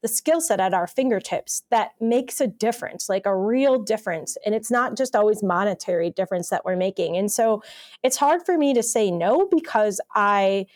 the 0.00 0.08
skill 0.08 0.40
set 0.40 0.60
at 0.60 0.72
our 0.72 0.86
fingertips 0.86 1.62
that 1.70 1.90
makes 2.00 2.40
a 2.40 2.46
difference, 2.46 3.08
like 3.08 3.26
a 3.26 3.36
real 3.36 3.82
difference. 3.82 4.36
And 4.46 4.54
it's 4.54 4.70
not 4.70 4.96
just 4.96 5.16
always 5.16 5.42
monetary 5.42 6.10
difference 6.10 6.48
that 6.50 6.64
we're 6.64 6.76
making. 6.76 7.16
And 7.16 7.30
so 7.30 7.62
it's 8.02 8.16
hard 8.16 8.46
for 8.46 8.56
me 8.56 8.72
to 8.74 8.82
say 8.82 9.10
no 9.10 9.48
because 9.50 10.00
I 10.14 10.66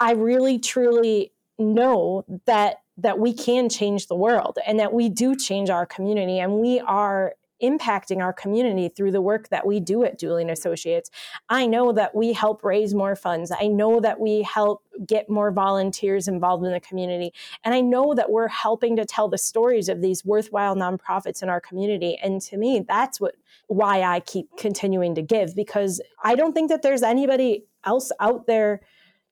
I 0.00 0.12
really 0.12 0.58
truly 0.58 1.32
know 1.58 2.24
that 2.46 2.82
that 2.98 3.18
we 3.18 3.32
can 3.34 3.68
change 3.68 4.06
the 4.06 4.14
world 4.14 4.58
and 4.66 4.80
that 4.80 4.92
we 4.92 5.10
do 5.10 5.36
change 5.36 5.68
our 5.68 5.84
community 5.84 6.38
and 6.38 6.60
we 6.60 6.80
are 6.80 7.34
impacting 7.62 8.20
our 8.20 8.32
community 8.32 8.88
through 8.88 9.10
the 9.10 9.20
work 9.20 9.48
that 9.48 9.66
we 9.66 9.80
do 9.80 10.04
at 10.04 10.22
and 10.22 10.50
Associates. 10.50 11.10
I 11.48 11.66
know 11.66 11.92
that 11.92 12.14
we 12.14 12.32
help 12.32 12.62
raise 12.62 12.94
more 12.94 13.16
funds. 13.16 13.50
I 13.50 13.66
know 13.66 14.00
that 14.00 14.20
we 14.20 14.42
help 14.42 14.82
get 15.06 15.30
more 15.30 15.50
volunteers 15.50 16.28
involved 16.28 16.64
in 16.64 16.72
the 16.72 16.80
community. 16.80 17.32
And 17.64 17.74
I 17.74 17.80
know 17.80 18.14
that 18.14 18.30
we're 18.30 18.48
helping 18.48 18.96
to 18.96 19.04
tell 19.04 19.28
the 19.28 19.38
stories 19.38 19.88
of 19.88 20.02
these 20.02 20.24
worthwhile 20.24 20.76
nonprofits 20.76 21.42
in 21.42 21.48
our 21.48 21.60
community. 21.60 22.18
And 22.22 22.40
to 22.42 22.56
me, 22.56 22.84
that's 22.86 23.20
what 23.20 23.36
why 23.68 24.02
I 24.02 24.20
keep 24.20 24.56
continuing 24.56 25.14
to 25.16 25.22
give 25.22 25.56
because 25.56 26.00
I 26.22 26.34
don't 26.34 26.52
think 26.52 26.68
that 26.70 26.82
there's 26.82 27.02
anybody 27.02 27.64
else 27.84 28.12
out 28.20 28.46
there 28.46 28.80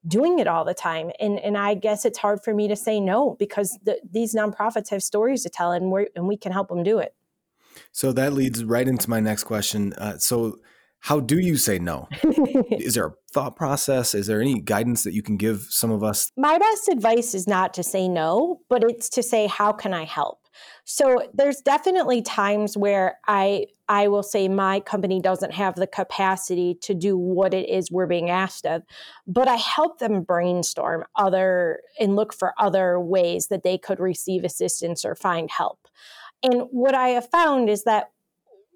doing 0.07 0.39
it 0.39 0.47
all 0.47 0.65
the 0.65 0.75
time. 0.75 1.11
And 1.21 1.39
and 1.41 1.57
i 1.57 1.75
guess 1.75 2.05
it's 2.05 2.19
hard 2.19 2.43
for 2.43 2.55
me 2.55 2.69
to 2.69 2.77
say 2.77 3.01
no 3.01 3.37
because 3.39 3.79
the, 3.83 4.01
these 4.11 4.35
nonprofits 4.35 4.91
have 4.91 5.03
stories 5.03 5.43
to 5.43 5.51
tell 5.51 5.73
and 5.73 5.91
we 5.91 6.09
and 6.15 6.27
we 6.27 6.37
can 6.37 6.53
help 6.53 6.69
them 6.69 6.83
do 6.83 6.99
it. 6.99 7.15
So 7.93 8.13
that 8.13 8.33
leads 8.33 8.65
right 8.65 8.87
into 8.87 9.11
my 9.11 9.21
next 9.21 9.45
question. 9.45 9.93
Uh, 9.95 10.19
so 10.19 10.61
how 11.01 11.21
do 11.21 11.39
you 11.39 11.57
say 11.57 11.79
no? 11.79 12.09
Is 12.71 12.95
there 12.95 13.09
a 13.09 13.13
thought 13.33 13.57
process? 13.57 14.15
Is 14.15 14.27
there 14.27 14.41
any 14.41 14.61
guidance 14.61 15.05
that 15.05 15.13
you 15.13 15.23
can 15.23 15.37
give 15.37 15.67
some 15.69 15.91
of 15.91 16.03
us? 16.03 16.31
My 16.37 16.57
best 16.57 16.89
advice 16.89 17.35
is 17.35 17.47
not 17.47 17.75
to 17.75 17.83
say 17.83 18.09
no 18.09 18.61
but 18.69 18.83
it's 18.85 19.09
to 19.11 19.23
say 19.23 19.47
how 19.47 19.73
can 19.73 19.95
i 19.95 20.05
help 20.05 20.39
so 20.85 21.29
there's 21.35 21.61
definitely 21.61 22.23
times 22.23 22.77
where 22.77 23.19
I 23.27 23.67
I 23.89 24.09
will 24.09 24.23
say 24.23 24.49
my 24.49 24.81
company 24.81 25.21
doesn't 25.21 25.53
have 25.53 25.75
the 25.75 25.87
capacity 25.87 26.75
to 26.83 26.95
do 26.95 27.19
what 27.19 27.53
it 27.53 27.69
is 27.69 27.91
we're 27.91 28.07
being 28.07 28.31
asked 28.31 28.65
of, 28.65 28.83
but 29.27 29.47
I 29.47 29.57
help 29.57 29.99
them 29.99 30.23
brainstorm 30.23 31.05
other 31.17 31.81
and 32.01 32.17
look 32.17 32.33
for 32.33 32.55
other 32.59 32.99
ways 32.99 33.49
that 33.49 33.63
they 33.63 33.77
could 33.77 34.01
receive 34.01 34.45
assistance 34.45 35.05
or 35.05 35.15
find 35.15 35.51
help. 35.51 35.89
And 36.43 36.63
what 36.71 36.95
I 36.95 37.09
have 37.09 37.31
found 37.31 37.69
is 37.69 37.85
that 37.85 38.11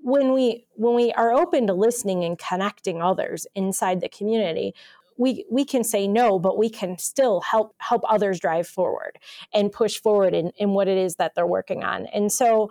when 0.03 0.33
we 0.33 0.67
when 0.75 0.95
we 0.95 1.13
are 1.13 1.33
open 1.33 1.67
to 1.67 1.75
listening 1.75 2.25
and 2.25 2.39
connecting 2.39 3.03
others 3.03 3.47
inside 3.55 4.01
the 4.01 4.09
community 4.09 4.75
we 5.19 5.45
we 5.51 5.65
can 5.65 5.85
say 5.85 6.09
no, 6.09 6.39
but 6.39 6.57
we 6.57 6.71
can 6.71 6.97
still 6.97 7.41
help 7.43 7.75
help 7.79 8.03
others 8.09 8.41
drive 8.41 8.67
forward 8.67 9.19
and 9.53 9.71
push 9.71 10.01
forward 10.01 10.35
in, 10.35 10.53
in 10.57 10.71
what 10.71 10.89
it 10.89 10.97
is 10.97 11.17
that 11.17 11.35
they're 11.35 11.47
working 11.47 11.85
on. 11.85 12.07
And 12.07 12.33
so 12.33 12.71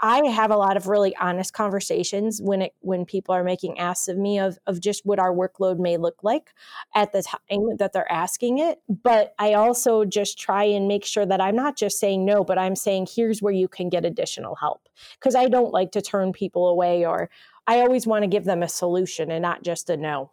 I 0.00 0.24
have 0.28 0.52
a 0.52 0.56
lot 0.56 0.76
of 0.76 0.86
really 0.86 1.14
honest 1.16 1.52
conversations 1.52 2.40
when 2.40 2.62
it 2.62 2.74
when 2.80 3.04
people 3.04 3.34
are 3.34 3.42
making 3.42 3.80
asks 3.80 4.06
of 4.06 4.16
me 4.16 4.38
of 4.38 4.56
of 4.66 4.80
just 4.80 5.04
what 5.04 5.18
our 5.18 5.34
workload 5.34 5.78
may 5.78 5.96
look 5.96 6.22
like 6.22 6.54
at 6.94 7.12
the 7.12 7.22
time 7.22 7.76
that 7.78 7.92
they're 7.92 8.10
asking 8.10 8.58
it. 8.58 8.80
But 8.88 9.34
I 9.40 9.54
also 9.54 10.04
just 10.04 10.38
try 10.38 10.62
and 10.64 10.86
make 10.86 11.04
sure 11.04 11.26
that 11.26 11.40
I'm 11.40 11.56
not 11.56 11.76
just 11.76 11.98
saying 11.98 12.24
no, 12.24 12.44
but 12.44 12.58
I'm 12.58 12.76
saying 12.76 13.08
here's 13.14 13.42
where 13.42 13.52
you 13.52 13.66
can 13.66 13.88
get 13.88 14.04
additional 14.04 14.54
help. 14.54 14.88
Because 15.18 15.34
I 15.34 15.48
don't 15.48 15.72
like 15.72 15.90
to 15.92 16.02
turn 16.02 16.32
people 16.32 16.68
away 16.68 17.04
or 17.04 17.28
I 17.66 17.80
always 17.80 18.06
want 18.06 18.22
to 18.22 18.28
give 18.28 18.44
them 18.44 18.62
a 18.62 18.68
solution 18.68 19.32
and 19.32 19.42
not 19.42 19.64
just 19.64 19.90
a 19.90 19.96
no. 19.96 20.30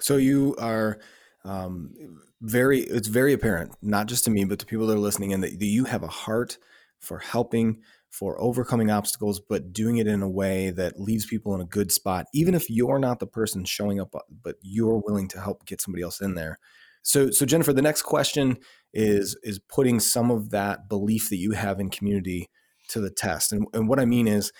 So 0.00 0.16
you 0.16 0.56
are 0.58 0.98
um, 1.44 1.94
very, 2.40 2.80
it's 2.80 3.08
very 3.08 3.32
apparent, 3.32 3.74
not 3.82 4.06
just 4.06 4.24
to 4.24 4.30
me, 4.30 4.44
but 4.44 4.58
to 4.58 4.66
people 4.66 4.86
that 4.86 4.96
are 4.96 4.98
listening 4.98 5.30
in, 5.30 5.40
that, 5.42 5.60
you 5.60 5.84
have 5.84 6.02
a 6.02 6.08
heart 6.08 6.58
for 6.98 7.18
helping, 7.18 7.80
for 8.10 8.40
overcoming 8.40 8.90
obstacles, 8.90 9.40
but 9.40 9.72
doing 9.72 9.98
it 9.98 10.06
in 10.06 10.22
a 10.22 10.28
way 10.28 10.70
that 10.70 11.00
leaves 11.00 11.26
people 11.26 11.54
in 11.54 11.60
a 11.60 11.66
good 11.66 11.92
spot, 11.92 12.26
even 12.32 12.54
if 12.54 12.70
you're 12.70 12.98
not 12.98 13.18
the 13.18 13.26
person 13.26 13.64
showing 13.64 14.00
up, 14.00 14.14
but 14.42 14.56
you're 14.62 15.02
willing 15.04 15.28
to 15.28 15.40
help 15.40 15.66
get 15.66 15.80
somebody 15.80 16.02
else 16.02 16.20
in 16.20 16.34
there. 16.34 16.58
So, 17.02 17.30
so 17.30 17.44
Jennifer, 17.44 17.72
the 17.72 17.82
next 17.82 18.02
question 18.02 18.56
is 18.94 19.36
is 19.42 19.58
putting 19.58 20.00
some 20.00 20.30
of 20.30 20.50
that 20.50 20.88
belief 20.88 21.28
that 21.28 21.36
you 21.36 21.52
have 21.52 21.80
in 21.80 21.90
community 21.90 22.48
to 22.88 23.00
the 23.00 23.10
test. 23.10 23.52
And, 23.52 23.66
and 23.74 23.88
what 23.88 24.00
I 24.00 24.06
mean 24.06 24.26
is, 24.26 24.52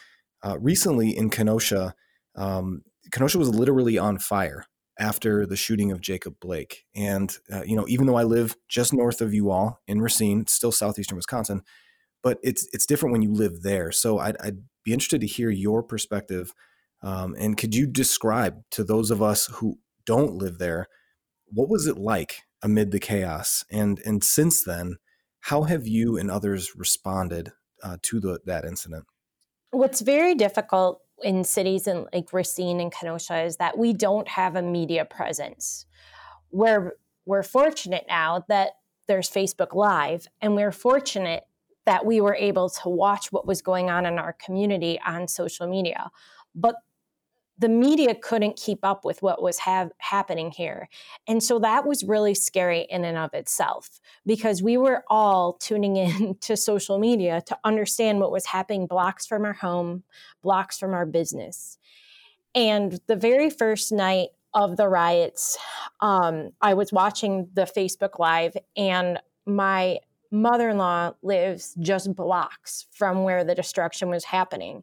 uh, 0.43 0.59
recently 0.59 1.17
in 1.17 1.31
Kenosha, 1.31 1.95
um, 2.37 2.83
Kenosha 3.13 3.39
was 3.39 3.49
literally 3.49 3.97
on 3.97 4.19
fire 4.19 4.67
after 4.99 5.47
the 5.47 5.57
shooting 5.57 5.91
of 5.91 6.01
Jacob 6.01 6.37
Blake. 6.41 6.85
And, 6.95 7.37
uh, 7.53 7.63
you 7.65 7.77
know, 7.77 7.87
even 7.89 8.07
though 8.07 8.17
I 8.17 8.23
live 8.23 8.57
just 8.69 8.93
north 8.93 9.21
of 9.21 9.35
you 9.35 9.51
all 9.51 9.81
in 9.87 10.01
Racine, 10.01 10.47
still 10.47 10.73
southeastern 10.73 11.17
Wisconsin, 11.17 11.63
but 12.23 12.39
it's 12.43 12.67
it's 12.73 12.87
different 12.87 13.13
when 13.13 13.23
you 13.23 13.33
live 13.33 13.63
there. 13.63 13.93
So 13.93 14.19
I'd, 14.19 14.37
I'd 14.41 14.59
be 14.85 14.93
interested 14.93 15.21
to 15.21 15.27
hear 15.27 15.51
your 15.51 15.83
perspective. 15.83 16.55
Um, 17.03 17.35
and 17.39 17.57
could 17.57 17.75
you 17.75 17.87
describe 17.87 18.63
to 18.71 18.85
those 18.85 19.11
of 19.11 19.23
us 19.23 19.47
who 19.47 19.79
don't 20.07 20.35
live 20.35 20.59
there, 20.59 20.87
what 21.47 21.69
was 21.69 21.87
it 21.87 21.99
like 21.99 22.39
amid 22.63 22.93
the 22.93 23.01
chaos? 23.01 23.65
And 23.71 24.01
and 24.07 24.25
since 24.25 24.65
then, 24.65 24.97
how 25.41 25.65
have 25.65 25.87
you 25.87 26.17
and 26.17 26.31
others 26.31 26.75
responded 26.75 27.53
uh, 27.83 27.99
to 28.03 28.21
the, 28.21 28.41
that 28.47 28.65
incident? 28.65 29.05
What's 29.71 30.01
very 30.01 30.35
difficult 30.35 31.03
in 31.25 31.43
cities 31.43 31.87
in 31.87 32.07
like 32.13 32.33
Racine 32.33 32.81
and 32.81 32.93
Kenosha 32.93 33.43
is 33.43 33.57
that 33.57 33.79
we 33.79 33.93
don't 33.93 34.29
have 34.29 34.55
a 34.55 34.63
media 34.63 35.05
presence. 35.05 35.87
We're 36.51 36.93
we're 37.27 37.43
fortunate 37.43 38.05
now 38.07 38.45
that 38.49 38.73
there's 39.09 39.31
Facebook 39.31 39.75
Live, 39.75 40.29
and 40.41 40.55
we're 40.55 40.73
fortunate 40.73 41.45
that 41.87 42.07
we 42.07 42.21
were 42.21 42.35
able 42.35 42.69
to 42.71 42.89
watch 42.89 43.33
what 43.33 43.47
was 43.47 43.63
going 43.63 43.91
on 43.91 44.07
in 44.07 44.19
our 44.19 44.35
community 44.35 44.99
on 45.07 45.27
social 45.29 45.67
media. 45.67 46.11
But 46.55 46.77
the 47.59 47.69
media 47.69 48.15
couldn't 48.15 48.57
keep 48.57 48.81
up 48.83 49.05
with 49.05 49.23
what 49.23 49.41
was 49.41 49.59
have, 49.59 49.93
happening 49.99 50.51
here. 50.51 50.89
And 51.29 51.43
so 51.43 51.59
that 51.61 51.87
was 51.87 52.03
really 52.03 52.35
scary 52.35 52.87
in 52.91 53.05
and 53.05 53.17
of 53.17 53.33
itself 53.33 54.01
because 54.27 54.63
we 54.63 54.77
were 54.77 55.05
all 55.09 55.55
tuning 55.55 55.97
in 55.97 56.35
to 56.41 56.57
social 56.57 56.99
media 56.99 57.43
to 57.47 57.57
understand 57.65 58.21
what 58.21 58.33
was 58.33 58.47
happening 58.47 58.87
blocks 58.87 59.27
from 59.27 59.45
our 59.45 59.53
home, 59.53 60.03
blocks 60.43 60.79
from 60.79 60.95
our 60.95 61.07
business. 61.07 61.79
And 62.55 62.99
the 63.07 63.17
very 63.17 63.51
first 63.51 63.93
night 63.93 64.29
of 64.53 64.77
the 64.77 64.89
riots, 64.89 65.57
um, 66.01 66.51
I 66.61 66.75
was 66.75 66.93
watching 66.93 67.49
the 67.53 67.63
Facebook 67.63 68.21
Live, 68.21 68.57
and 68.77 69.19
my 69.47 69.99
mother 70.31 70.71
in 70.71 70.79
law 70.79 71.13
lives 71.23 71.75
just 71.81 72.15
blocks 72.15 72.87
from 72.93 73.25
where 73.25 73.45
the 73.45 73.55
destruction 73.55 74.09
was 74.09 74.25
happening 74.25 74.83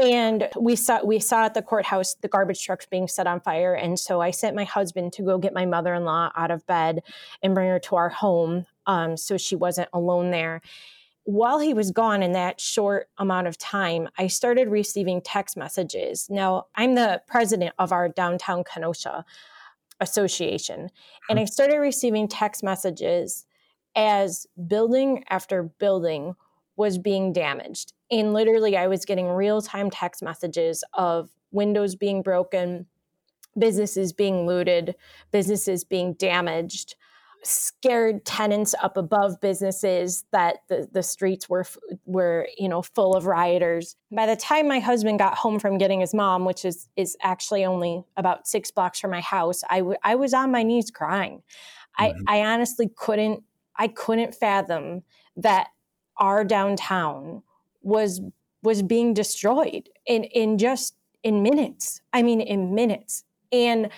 and 0.00 0.48
we 0.58 0.76
saw 0.76 1.02
we 1.04 1.18
saw 1.18 1.44
at 1.44 1.54
the 1.54 1.62
courthouse 1.62 2.14
the 2.20 2.28
garbage 2.28 2.62
trucks 2.62 2.86
being 2.86 3.08
set 3.08 3.26
on 3.26 3.40
fire. 3.40 3.74
And 3.74 3.98
so 3.98 4.20
i 4.20 4.30
sent 4.30 4.54
my 4.54 4.64
husband 4.64 5.12
to 5.14 5.22
go 5.22 5.38
get 5.38 5.54
my 5.54 5.66
mother-in-law 5.66 6.32
out 6.36 6.50
of 6.50 6.66
bed 6.66 7.02
and 7.42 7.54
bring 7.54 7.68
her 7.68 7.78
to 7.80 7.96
our 7.96 8.10
home 8.10 8.66
um, 8.86 9.16
so 9.16 9.36
she 9.36 9.56
wasn't 9.56 9.88
alone 9.92 10.30
there. 10.30 10.60
While 11.24 11.58
he 11.58 11.74
was 11.74 11.90
gone 11.90 12.22
in 12.22 12.32
that 12.32 12.60
short 12.60 13.08
amount 13.18 13.46
of 13.46 13.58
time 13.58 14.08
i 14.18 14.26
started 14.26 14.68
receiving 14.68 15.20
text 15.20 15.56
messages. 15.56 16.28
Now 16.30 16.66
i'm 16.74 16.94
the 16.94 17.22
president 17.26 17.74
of 17.78 17.92
our 17.92 18.08
downtown 18.08 18.64
kenosha 18.64 19.24
association 19.98 20.90
and 21.30 21.40
i 21.40 21.46
started 21.46 21.78
receiving 21.78 22.28
text 22.28 22.62
messages 22.62 23.46
as 23.96 24.46
building 24.66 25.24
after 25.30 25.62
building 25.62 26.36
was 26.76 26.98
being 26.98 27.32
damaged. 27.32 27.94
And 28.10 28.32
literally, 28.32 28.76
I 28.76 28.86
was 28.86 29.04
getting 29.04 29.28
real 29.28 29.60
time 29.60 29.90
text 29.90 30.22
messages 30.22 30.84
of 30.94 31.30
windows 31.50 31.94
being 31.94 32.22
broken, 32.22 32.86
businesses 33.58 34.12
being 34.12 34.46
looted, 34.46 34.94
businesses 35.32 35.84
being 35.84 36.14
damaged, 36.14 36.94
scared 37.46 38.24
tenants 38.24 38.74
up 38.82 38.96
above 38.96 39.40
businesses 39.40 40.24
that 40.32 40.58
the, 40.68 40.88
the 40.92 41.02
streets 41.02 41.48
were 41.48 41.64
were 42.04 42.48
you 42.58 42.68
know 42.68 42.82
full 42.82 43.14
of 43.14 43.26
rioters 43.26 43.96
by 44.10 44.26
the 44.26 44.36
time 44.36 44.66
my 44.66 44.80
husband 44.80 45.18
got 45.18 45.36
home 45.36 45.58
from 45.58 45.78
getting 45.78 46.00
his 46.00 46.12
mom 46.12 46.44
which 46.44 46.64
is 46.64 46.88
is 46.96 47.16
actually 47.22 47.64
only 47.64 48.02
about 48.16 48.48
six 48.48 48.70
blocks 48.70 48.98
from 48.98 49.10
my 49.10 49.20
house 49.20 49.62
I, 49.70 49.78
w- 49.78 49.98
I 50.02 50.16
was 50.16 50.34
on 50.34 50.50
my 50.50 50.62
knees 50.62 50.90
crying 50.90 51.42
mm-hmm. 51.98 52.22
I, 52.26 52.38
I 52.38 52.52
honestly 52.52 52.90
couldn't 52.96 53.44
i 53.76 53.86
couldn't 53.86 54.34
fathom 54.34 55.02
that 55.36 55.68
our 56.16 56.44
downtown 56.44 57.42
was 57.86 58.20
was 58.62 58.82
being 58.82 59.14
destroyed 59.14 59.88
in 60.06 60.24
in 60.24 60.58
just 60.58 60.94
in 61.22 61.42
minutes 61.42 62.00
i 62.12 62.22
mean 62.22 62.40
in 62.40 62.74
minutes 62.74 63.24
and 63.52 63.90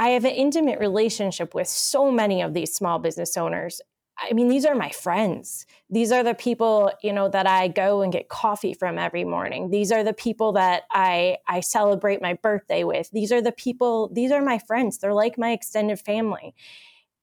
I 0.00 0.10
have 0.10 0.24
an 0.24 0.30
intimate 0.30 0.78
relationship 0.78 1.54
with 1.54 1.68
so 1.68 2.10
many 2.10 2.40
of 2.40 2.54
these 2.54 2.72
small 2.74 2.98
business 2.98 3.36
owners. 3.36 3.82
I 4.18 4.32
mean, 4.32 4.48
these 4.48 4.64
are 4.64 4.74
my 4.74 4.88
friends. 4.88 5.66
These 5.90 6.10
are 6.10 6.22
the 6.22 6.34
people, 6.34 6.90
you 7.02 7.12
know, 7.12 7.28
that 7.28 7.46
I 7.46 7.68
go 7.68 8.00
and 8.00 8.10
get 8.10 8.30
coffee 8.30 8.72
from 8.72 8.98
every 8.98 9.24
morning. 9.24 9.68
These 9.68 9.92
are 9.92 10.02
the 10.02 10.14
people 10.14 10.52
that 10.52 10.84
I 10.90 11.36
I 11.46 11.60
celebrate 11.60 12.22
my 12.22 12.32
birthday 12.32 12.82
with. 12.82 13.10
These 13.10 13.30
are 13.30 13.42
the 13.42 13.52
people, 13.52 14.08
these 14.10 14.32
are 14.32 14.40
my 14.40 14.58
friends. 14.58 14.96
They're 14.96 15.12
like 15.12 15.36
my 15.36 15.52
extended 15.52 16.00
family. 16.00 16.54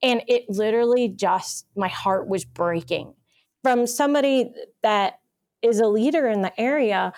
And 0.03 0.22
it 0.27 0.48
literally 0.48 1.08
just 1.10 1.65
my 1.75 1.88
heart 1.88 2.27
was 2.27 2.46
breaking 2.46 3.15
from 3.63 3.88
somebody 3.88 4.51
that 4.84 5.20
is 5.70 5.80
a 5.80 5.88
leader 5.88 6.28
in 6.28 6.42
the 6.42 6.60
area. 6.60 7.14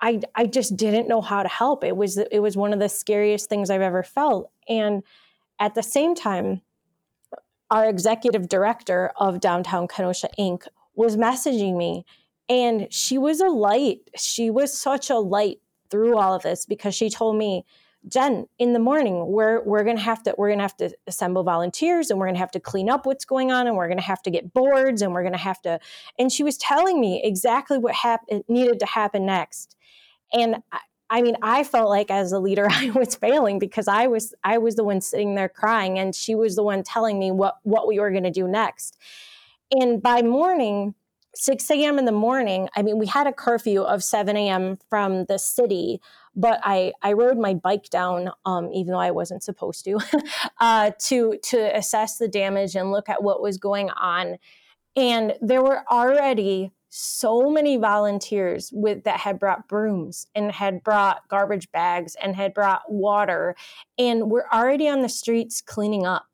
I, 0.00 0.20
I 0.34 0.46
just 0.46 0.76
didn't 0.76 1.08
know 1.08 1.20
how 1.20 1.42
to 1.42 1.48
help. 1.48 1.84
It 1.84 1.96
was 1.96 2.18
it 2.18 2.40
was 2.40 2.56
one 2.56 2.72
of 2.72 2.80
the 2.80 2.88
scariest 2.88 3.48
things 3.48 3.70
I've 3.70 3.80
ever 3.80 4.02
felt. 4.02 4.50
And 4.68 5.02
at 5.60 5.74
the 5.74 5.82
same 5.82 6.14
time, 6.14 6.62
our 7.70 7.88
executive 7.88 8.48
director 8.48 9.12
of 9.16 9.40
Downtown 9.40 9.86
Kenosha 9.88 10.28
Inc. 10.38 10.66
was 10.94 11.16
messaging 11.16 11.76
me, 11.76 12.04
and 12.48 12.92
she 12.92 13.16
was 13.16 13.40
a 13.40 13.46
light. 13.46 14.00
She 14.16 14.50
was 14.50 14.76
such 14.76 15.08
a 15.08 15.16
light 15.16 15.60
through 15.88 16.18
all 16.18 16.34
of 16.34 16.42
this 16.42 16.66
because 16.66 16.94
she 16.94 17.08
told 17.08 17.36
me, 17.36 17.64
Jen, 18.08 18.46
in 18.58 18.72
the 18.72 18.78
morning, 18.78 19.26
we're 19.28 19.62
we're 19.62 19.84
gonna 19.84 20.00
have 20.00 20.22
to 20.24 20.34
we're 20.36 20.50
gonna 20.50 20.62
have 20.62 20.76
to 20.78 20.90
assemble 21.06 21.44
volunteers 21.44 22.10
and 22.10 22.18
we're 22.18 22.26
gonna 22.26 22.38
have 22.38 22.50
to 22.52 22.60
clean 22.60 22.90
up 22.90 23.06
what's 23.06 23.24
going 23.24 23.52
on 23.52 23.66
and 23.66 23.76
we're 23.76 23.88
gonna 23.88 24.00
have 24.00 24.22
to 24.22 24.30
get 24.30 24.52
boards 24.52 25.02
and 25.02 25.12
we're 25.12 25.22
gonna 25.22 25.38
have 25.38 25.62
to. 25.62 25.78
And 26.18 26.32
she 26.32 26.42
was 26.42 26.56
telling 26.56 27.00
me 27.00 27.22
exactly 27.22 27.78
what 27.78 27.94
hap- 27.94 28.26
needed 28.48 28.80
to 28.80 28.86
happen 28.86 29.24
next. 29.24 29.76
And 30.32 30.56
I, 30.72 30.78
I 31.10 31.20
mean, 31.20 31.36
I 31.42 31.62
felt 31.62 31.90
like 31.90 32.10
as 32.10 32.32
a 32.32 32.38
leader, 32.40 32.66
I 32.70 32.90
was 32.90 33.14
failing 33.14 33.58
because 33.58 33.86
I 33.86 34.08
was 34.08 34.34
I 34.42 34.58
was 34.58 34.74
the 34.74 34.84
one 34.84 35.00
sitting 35.00 35.34
there 35.34 35.48
crying, 35.48 35.98
and 35.98 36.14
she 36.14 36.34
was 36.34 36.56
the 36.56 36.62
one 36.62 36.82
telling 36.82 37.18
me 37.18 37.30
what 37.30 37.58
what 37.62 37.86
we 37.86 38.00
were 38.00 38.10
to 38.10 38.30
do 38.30 38.48
next. 38.48 38.96
And 39.70 40.02
by 40.02 40.22
morning, 40.22 40.94
6 41.34 41.70
a.m. 41.70 41.98
in 41.98 42.04
the 42.04 42.12
morning, 42.12 42.68
I 42.76 42.82
mean, 42.82 42.98
we 42.98 43.06
had 43.06 43.26
a 43.26 43.32
curfew 43.32 43.82
of 43.82 44.04
7 44.04 44.36
a.m. 44.36 44.78
from 44.90 45.24
the 45.26 45.38
city, 45.38 46.00
but 46.34 46.60
I, 46.62 46.92
I 47.02 47.12
rode 47.12 47.38
my 47.38 47.54
bike 47.54 47.90
down, 47.90 48.30
um, 48.44 48.72
even 48.72 48.92
though 48.92 49.00
I 49.00 49.10
wasn't 49.10 49.42
supposed 49.42 49.84
to, 49.84 49.98
uh, 50.60 50.92
to, 50.98 51.38
to 51.42 51.76
assess 51.76 52.18
the 52.18 52.28
damage 52.28 52.74
and 52.74 52.90
look 52.90 53.08
at 53.08 53.22
what 53.22 53.42
was 53.42 53.58
going 53.58 53.90
on. 53.90 54.38
And 54.96 55.34
there 55.40 55.62
were 55.62 55.84
already 55.90 56.72
so 56.94 57.50
many 57.50 57.78
volunteers 57.78 58.70
with 58.70 59.04
that 59.04 59.20
had 59.20 59.38
brought 59.38 59.66
brooms 59.66 60.26
and 60.34 60.52
had 60.52 60.84
brought 60.84 61.26
garbage 61.28 61.72
bags 61.72 62.14
and 62.22 62.36
had 62.36 62.52
brought 62.52 62.82
water 62.92 63.56
and 63.98 64.30
we're 64.30 64.46
already 64.52 64.86
on 64.86 65.00
the 65.00 65.08
streets 65.08 65.62
cleaning 65.62 66.04
up 66.04 66.26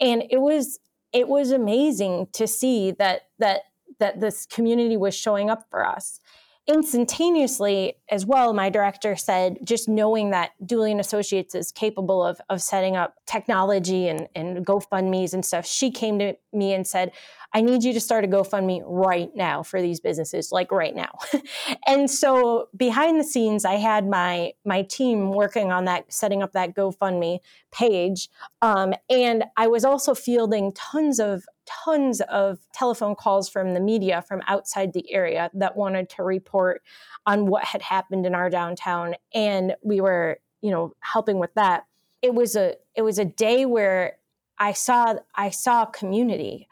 and 0.00 0.24
it 0.30 0.40
was 0.40 0.80
it 1.12 1.28
was 1.28 1.52
amazing 1.52 2.26
to 2.32 2.44
see 2.44 2.90
that 2.90 3.28
that 3.38 3.60
that 4.00 4.18
this 4.18 4.46
community 4.46 4.96
was 4.96 5.14
showing 5.14 5.48
up 5.48 5.64
for 5.70 5.86
us 5.86 6.18
instantaneously 6.66 7.94
as 8.10 8.24
well 8.24 8.54
my 8.54 8.70
director 8.70 9.14
said 9.16 9.58
just 9.62 9.88
knowing 9.88 10.30
that 10.30 10.52
dooley 10.66 10.92
associates 10.98 11.54
is 11.54 11.70
capable 11.70 12.24
of, 12.24 12.40
of 12.48 12.62
setting 12.62 12.96
up 12.96 13.16
technology 13.26 14.08
and, 14.08 14.28
and 14.34 14.64
gofundme's 14.66 15.34
and 15.34 15.44
stuff 15.44 15.66
she 15.66 15.90
came 15.90 16.18
to 16.18 16.34
me 16.52 16.72
and 16.72 16.86
said 16.86 17.12
I 17.56 17.60
need 17.60 17.84
you 17.84 17.92
to 17.92 18.00
start 18.00 18.24
a 18.24 18.26
GoFundMe 18.26 18.82
right 18.84 19.30
now 19.36 19.62
for 19.62 19.80
these 19.80 20.00
businesses, 20.00 20.50
like 20.50 20.72
right 20.72 20.94
now. 20.94 21.18
and 21.86 22.10
so 22.10 22.68
behind 22.76 23.20
the 23.20 23.24
scenes, 23.24 23.64
I 23.64 23.74
had 23.74 24.08
my 24.08 24.54
my 24.64 24.82
team 24.82 25.30
working 25.30 25.70
on 25.70 25.84
that, 25.84 26.12
setting 26.12 26.42
up 26.42 26.50
that 26.52 26.74
GoFundMe 26.74 27.38
page, 27.70 28.28
um, 28.60 28.92
and 29.08 29.44
I 29.56 29.68
was 29.68 29.84
also 29.84 30.14
fielding 30.14 30.72
tons 30.72 31.20
of 31.20 31.44
tons 31.66 32.20
of 32.22 32.58
telephone 32.72 33.14
calls 33.14 33.48
from 33.48 33.74
the 33.74 33.80
media 33.80 34.22
from 34.22 34.42
outside 34.46 34.92
the 34.92 35.12
area 35.12 35.50
that 35.54 35.76
wanted 35.76 36.08
to 36.10 36.22
report 36.22 36.82
on 37.26 37.46
what 37.46 37.64
had 37.64 37.82
happened 37.82 38.26
in 38.26 38.34
our 38.34 38.50
downtown, 38.50 39.14
and 39.32 39.74
we 39.82 40.00
were, 40.00 40.38
you 40.60 40.70
know, 40.70 40.92
helping 41.00 41.38
with 41.38 41.52
that. 41.54 41.84
It 42.22 42.34
was 42.34 42.56
a 42.56 42.74
it 42.94 43.02
was 43.02 43.18
a 43.18 43.24
day 43.24 43.66
where 43.66 44.18
I 44.58 44.72
saw 44.72 45.16
I 45.34 45.50
saw 45.50 45.84
community 45.84 46.68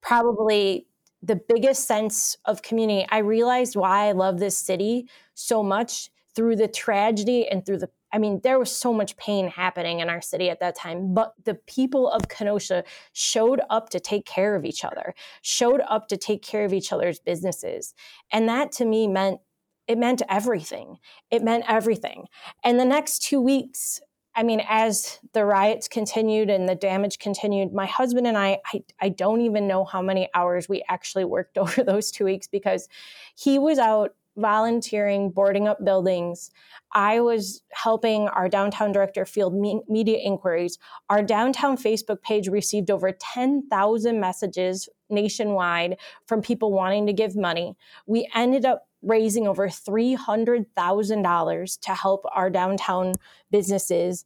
probably 0.00 0.86
the 1.22 1.36
biggest 1.36 1.86
sense 1.86 2.36
of 2.44 2.62
community. 2.62 3.06
I 3.10 3.18
realized 3.18 3.74
why 3.74 4.08
I 4.08 4.12
love 4.12 4.38
this 4.38 4.56
city 4.56 5.08
so 5.34 5.62
much 5.62 6.10
through 6.34 6.56
the 6.56 6.68
tragedy 6.68 7.48
and 7.48 7.64
through 7.64 7.78
the 7.78 7.90
I 8.16 8.18
mean, 8.18 8.40
there 8.42 8.58
was 8.58 8.74
so 8.74 8.94
much 8.94 9.14
pain 9.18 9.46
happening 9.46 10.00
in 10.00 10.08
our 10.08 10.22
city 10.22 10.48
at 10.48 10.58
that 10.60 10.74
time, 10.74 11.12
but 11.12 11.34
the 11.44 11.52
people 11.52 12.08
of 12.08 12.30
Kenosha 12.30 12.82
showed 13.12 13.60
up 13.68 13.90
to 13.90 14.00
take 14.00 14.24
care 14.24 14.56
of 14.56 14.64
each 14.64 14.86
other, 14.86 15.14
showed 15.42 15.82
up 15.86 16.08
to 16.08 16.16
take 16.16 16.40
care 16.40 16.64
of 16.64 16.72
each 16.72 16.94
other's 16.94 17.20
businesses. 17.20 17.92
And 18.32 18.48
that 18.48 18.72
to 18.72 18.86
me 18.86 19.06
meant 19.06 19.40
it 19.86 19.98
meant 19.98 20.22
everything. 20.30 20.96
It 21.30 21.42
meant 21.42 21.64
everything. 21.68 22.24
And 22.64 22.80
the 22.80 22.86
next 22.86 23.18
two 23.22 23.40
weeks, 23.40 24.00
I 24.34 24.42
mean, 24.42 24.62
as 24.66 25.20
the 25.34 25.44
riots 25.44 25.86
continued 25.86 26.48
and 26.48 26.66
the 26.66 26.74
damage 26.74 27.18
continued, 27.18 27.74
my 27.74 27.86
husband 27.86 28.26
and 28.26 28.38
I, 28.38 28.60
I, 28.72 28.82
I, 28.98 29.08
don't 29.10 29.42
even 29.42 29.68
know 29.68 29.84
how 29.84 30.02
many 30.02 30.28
hours 30.34 30.68
we 30.68 30.82
actually 30.88 31.24
worked 31.24 31.56
over 31.64 31.84
those 31.84 32.10
two 32.10 32.24
weeks 32.24 32.48
because 32.48 32.88
he 33.36 33.58
was 33.58 33.78
out 33.78 34.14
volunteering, 34.36 35.30
boarding 35.30 35.66
up 35.66 35.84
buildings. 35.84 36.50
I 36.92 37.20
was 37.20 37.62
helping 37.72 38.28
our 38.28 38.48
downtown 38.48 38.92
director 38.92 39.24
field 39.24 39.54
me- 39.54 39.82
media 39.88 40.18
inquiries. 40.18 40.78
Our 41.10 41.22
downtown 41.22 41.76
Facebook 41.76 42.22
page 42.22 42.46
received 42.48 42.90
over 42.90 43.12
10,000 43.12 44.20
messages 44.20 44.88
nationwide 45.08 45.96
from 46.26 46.42
people 46.42 46.72
wanting 46.72 47.06
to 47.06 47.12
give 47.12 47.36
money. 47.36 47.76
We 48.06 48.28
ended 48.34 48.64
up 48.64 48.88
raising 49.02 49.46
over 49.46 49.68
$300,000 49.68 51.80
to 51.80 51.94
help 51.94 52.24
our 52.32 52.50
downtown 52.50 53.12
businesses. 53.50 54.24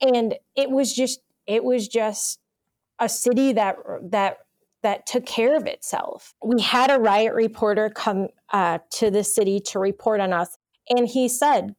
And 0.00 0.36
it 0.56 0.70
was 0.70 0.94
just, 0.94 1.20
it 1.46 1.64
was 1.64 1.88
just 1.88 2.38
a 2.98 3.08
city 3.08 3.52
that, 3.52 3.76
that, 4.10 4.38
that 4.82 5.06
took 5.06 5.26
care 5.26 5.56
of 5.56 5.66
itself. 5.66 6.34
We 6.44 6.60
had 6.60 6.90
a 6.90 7.00
riot 7.00 7.34
reporter 7.34 7.90
come 7.90 8.28
uh, 8.52 8.78
to 8.94 9.10
the 9.10 9.24
city 9.24 9.60
to 9.60 9.78
report 9.78 10.20
on 10.20 10.32
us. 10.32 10.58
And 10.90 11.06
he 11.06 11.28
said, 11.28 11.74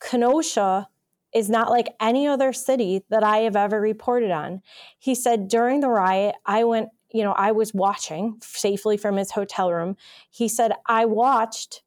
Kenosha 0.00 0.88
is 1.34 1.48
not 1.50 1.70
like 1.70 1.88
any 2.00 2.26
other 2.26 2.52
city 2.52 3.02
that 3.10 3.22
I 3.22 3.38
have 3.38 3.56
ever 3.56 3.80
reported 3.80 4.30
on. 4.30 4.62
He 4.98 5.14
said, 5.14 5.48
during 5.48 5.80
the 5.80 5.88
riot, 5.88 6.34
I 6.44 6.64
went 6.64 6.90
you 7.12 7.22
know, 7.22 7.32
I 7.32 7.52
was 7.52 7.72
watching 7.72 8.36
safely 8.42 8.96
from 8.96 9.16
his 9.16 9.30
hotel 9.30 9.72
room. 9.72 9.96
He 10.28 10.48
said, 10.48 10.72
I 10.86 11.04
watched 11.04 11.82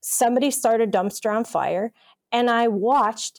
somebody 0.00 0.50
start 0.50 0.80
a 0.80 0.86
dumpster 0.86 1.32
on 1.32 1.44
fire, 1.44 1.92
and 2.32 2.48
I 2.50 2.68
watched 2.68 3.38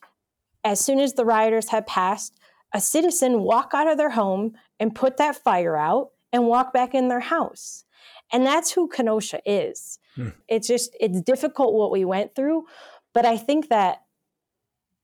as 0.64 0.80
soon 0.80 1.00
as 1.00 1.14
the 1.14 1.26
rioters 1.26 1.70
had 1.70 1.88
passed, 1.88 2.38
a 2.74 2.82
citizen 2.82 3.42
walk 3.42 3.72
out 3.74 3.88
of 3.88 3.98
their 3.98 4.12
home 4.12 4.54
and 4.80 4.94
put 4.94 5.18
that 5.18 5.36
fire 5.36 5.78
out 5.78 6.12
and 6.32 6.46
walk 6.46 6.74
back 6.74 6.94
in 6.94 7.08
their 7.08 7.20
house. 7.20 7.86
And 8.32 8.46
that's 8.46 8.72
who 8.72 8.88
Kenosha 8.88 9.42
is. 9.46 10.00
Hmm. 10.16 10.30
It's 10.48 10.68
just, 10.68 10.96
it's 11.00 11.22
difficult 11.22 11.74
what 11.74 11.92
we 11.92 12.06
went 12.06 12.36
through, 12.36 12.66
but 13.14 13.26
I 13.26 13.38
think 13.38 13.70
that 13.70 14.04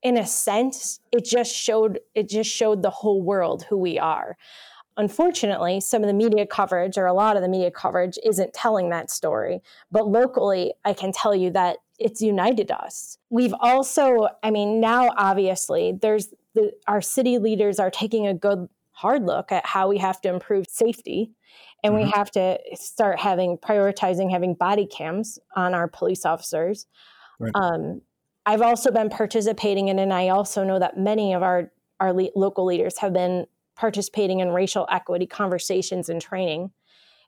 in 0.01 0.17
a 0.17 0.27
sense, 0.27 0.99
it 1.12 1.23
just 1.23 1.55
showed, 1.55 1.99
it 2.13 2.27
just 2.27 2.49
showed 2.49 2.81
the 2.81 2.89
whole 2.89 3.21
world 3.21 3.63
who 3.69 3.77
we 3.77 3.97
are. 3.97 4.36
Unfortunately, 4.97 5.79
some 5.79 6.03
of 6.03 6.07
the 6.07 6.13
media 6.13 6.45
coverage, 6.45 6.97
or 6.97 7.05
a 7.05 7.13
lot 7.13 7.36
of 7.36 7.41
the 7.41 7.47
media 7.47 7.71
coverage, 7.71 8.19
isn't 8.23 8.53
telling 8.53 8.89
that 8.89 9.09
story. 9.09 9.62
But 9.91 10.07
locally, 10.07 10.73
I 10.86 10.93
can 10.93 11.12
tell 11.12 11.33
you 11.33 11.49
that 11.51 11.77
it's 11.97 12.21
united 12.21 12.69
us. 12.69 13.17
We've 13.29 13.55
also, 13.59 14.27
I 14.43 14.51
mean, 14.51 14.81
now 14.81 15.09
obviously, 15.17 15.93
there's 15.99 16.33
the, 16.53 16.73
our 16.88 17.01
city 17.01 17.39
leaders 17.39 17.79
are 17.79 17.89
taking 17.89 18.27
a 18.27 18.33
good 18.33 18.67
hard 18.93 19.25
look 19.25 19.51
at 19.51 19.65
how 19.65 19.89
we 19.89 19.97
have 19.97 20.21
to 20.21 20.29
improve 20.29 20.65
safety 20.69 21.32
and 21.84 21.93
mm-hmm. 21.93 22.06
we 22.06 22.12
have 22.12 22.32
to 22.32 22.58
start 22.75 23.19
having 23.19 23.58
prioritizing 23.58 24.32
having 24.32 24.53
body 24.53 24.86
cams 24.86 25.39
on 25.56 25.73
our 25.73 25.88
police 25.88 26.25
officers 26.25 26.86
right. 27.39 27.51
um, 27.56 28.01
i've 28.45 28.62
also 28.62 28.91
been 28.91 29.10
participating 29.10 29.88
in 29.88 29.99
and 29.99 30.13
i 30.13 30.29
also 30.29 30.63
know 30.63 30.79
that 30.79 30.97
many 30.97 31.34
of 31.34 31.41
our 31.43 31.71
our 31.99 32.13
le- 32.13 32.29
local 32.36 32.65
leaders 32.65 32.99
have 32.99 33.13
been 33.13 33.45
participating 33.75 34.39
in 34.39 34.49
racial 34.49 34.88
equity 34.91 35.25
conversations 35.25 36.08
and 36.08 36.21
training 36.21 36.71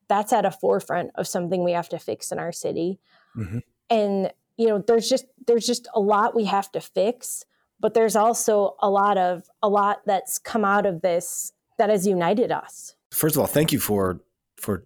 that's 0.07 0.31
at 0.31 0.45
a 0.45 0.51
forefront 0.51 1.09
of 1.15 1.27
something 1.27 1.63
we 1.63 1.71
have 1.71 1.89
to 1.89 1.97
fix 1.97 2.31
in 2.31 2.37
our 2.37 2.51
city 2.51 2.99
mm-hmm. 3.35 3.57
and 3.89 4.31
you 4.57 4.67
know 4.67 4.77
there's 4.85 5.09
just 5.09 5.25
there's 5.47 5.65
just 5.65 5.87
a 5.95 5.99
lot 5.99 6.35
we 6.35 6.45
have 6.45 6.71
to 6.71 6.79
fix 6.79 7.43
but 7.79 7.93
there's 7.93 8.15
also 8.15 8.75
a 8.81 8.89
lot 8.89 9.17
of 9.17 9.49
a 9.61 9.69
lot 9.69 10.01
that's 10.05 10.37
come 10.37 10.63
out 10.63 10.85
of 10.85 11.01
this 11.01 11.51
that 11.77 11.89
has 11.89 12.07
united 12.07 12.51
us 12.51 12.95
first 13.11 13.35
of 13.35 13.41
all 13.41 13.47
thank 13.47 13.71
you 13.71 13.79
for 13.79 14.19
for 14.57 14.85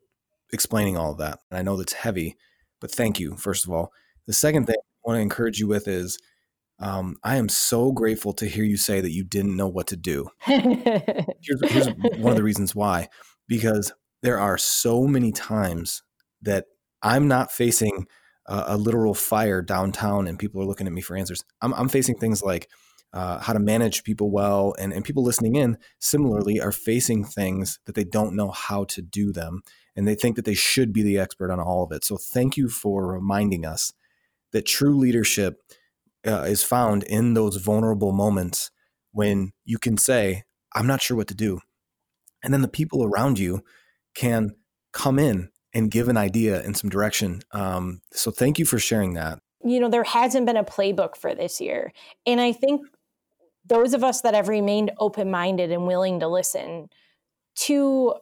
explaining 0.52 0.97
all 0.97 1.12
of 1.12 1.17
that 1.17 1.39
and 1.49 1.60
i 1.60 1.62
know 1.62 1.78
that's 1.78 1.93
heavy 1.93 2.36
but 2.80 2.91
thank 2.91 3.19
you 3.19 3.36
first 3.36 3.65
of 3.65 3.71
all 3.71 3.91
the 4.25 4.34
second 4.34 4.65
thing 4.65 4.75
i 4.78 5.10
want 5.10 5.17
to 5.17 5.21
encourage 5.21 5.60
you 5.60 5.67
with 5.67 5.88
is 5.88 6.19
um, 6.82 7.17
I 7.23 7.36
am 7.36 7.49
so 7.49 7.91
grateful 7.91 8.34
to 8.34 8.45
hear 8.45 8.63
you 8.63 8.78
say 8.78 9.02
that 9.02 9.12
you 9.12 9.23
didn't 9.23 9.58
know 9.58 9.67
what 9.67 9.88
to 9.88 9.97
do. 9.97 10.30
here's, 10.39 11.62
here's 11.67 11.88
one 11.88 12.32
of 12.32 12.38
the 12.38 12.43
reasons 12.43 12.73
why, 12.73 13.10
because 13.47 13.91
there 14.21 14.39
are 14.39 14.58
so 14.58 15.06
many 15.06 15.32
times 15.32 16.04
that 16.41 16.65
I'm 17.02 17.28
not 17.28 17.52
facing 17.52 18.08
a, 18.47 18.63
a 18.67 18.78
literal 18.78 19.13
fire 19.13 19.62
downtown 19.62 20.28
and 20.28 20.39
people 20.39 20.62
are 20.62 20.65
looking 20.65 20.88
at 20.88 20.93
me 20.93 21.02
for 21.02 21.17
answers. 21.17 21.43
I'm, 21.62 21.73
I'm 21.73 21.89
facing 21.89 22.17
things 22.17 22.41
like 22.41 22.69
uh, 23.13 23.39
how 23.39 23.54
to 23.54 23.60
manage 23.60 24.04
people 24.04 24.30
well, 24.30 24.76
and, 24.80 24.93
and 24.93 25.04
people 25.04 25.24
listening 25.24 25.56
in 25.56 25.78
similarly 26.00 26.62
are 26.62 26.72
facing 26.72 27.24
things 27.24 27.80
that 27.86 27.95
they 27.95 28.04
don't 28.04 28.36
know 28.36 28.52
how 28.52 28.84
to 28.86 29.02
do 29.02 29.32
them, 29.32 29.62
and 29.95 30.08
they 30.08 30.15
think 30.15 30.36
that 30.36 30.45
they 30.45 30.54
should 30.54 30.93
be 30.93 31.02
the 31.02 31.17
expert 31.17 31.52
on 31.52 31.60
all 31.60 31.84
of 31.84 31.91
it. 31.91 32.04
So, 32.04 32.17
thank 32.17 32.58
you 32.58 32.69
for 32.69 33.08
reminding 33.08 33.65
us 33.65 33.91
that 34.52 34.65
true 34.65 34.98
leadership 34.98 35.62
uh, 36.26 36.43
is 36.43 36.63
found 36.63 37.04
in 37.04 37.34
those 37.34 37.56
vulnerable 37.58 38.12
moments 38.12 38.72
when 39.12 39.52
you 39.65 39.78
can 39.78 39.98
say, 39.98 40.43
I'm 40.76 40.88
not 40.88 41.02
sure 41.02 41.17
what 41.17 41.28
to 41.30 41.36
do. 41.36 41.60
And 42.43 42.54
then 42.54 42.62
the 42.62 42.67
people 42.67 43.04
around 43.04 43.39
you 43.39 43.63
can 44.15 44.52
come 44.93 45.19
in 45.19 45.50
and 45.74 45.91
give 45.91 46.08
an 46.08 46.17
idea 46.17 46.62
and 46.63 46.76
some 46.76 46.89
direction. 46.89 47.41
Um, 47.52 48.02
so 48.12 48.32
thank 48.32 48.60
you 48.60 48.65
for 48.65 48.80
sharing 48.80 49.13
that. 49.13 49.39
You 49.63 49.80
know, 49.80 49.89
there 49.89 50.04
hasn't 50.04 50.45
been 50.45 50.58
a 50.58 50.63
playbook 50.63 51.15
for 51.17 51.36
this 51.36 51.60
year. 51.60 51.91
And 52.26 52.39
I 52.39 52.54
think 52.54 52.82
those 53.69 53.93
of 53.93 54.03
us 54.03 54.21
that 54.21 54.34
have 54.34 54.49
remained 54.49 54.91
open 54.97 55.32
minded 55.32 55.71
and 55.71 55.88
willing 55.88 56.19
to 56.19 56.27
listen 56.27 56.89
to 57.55 58.15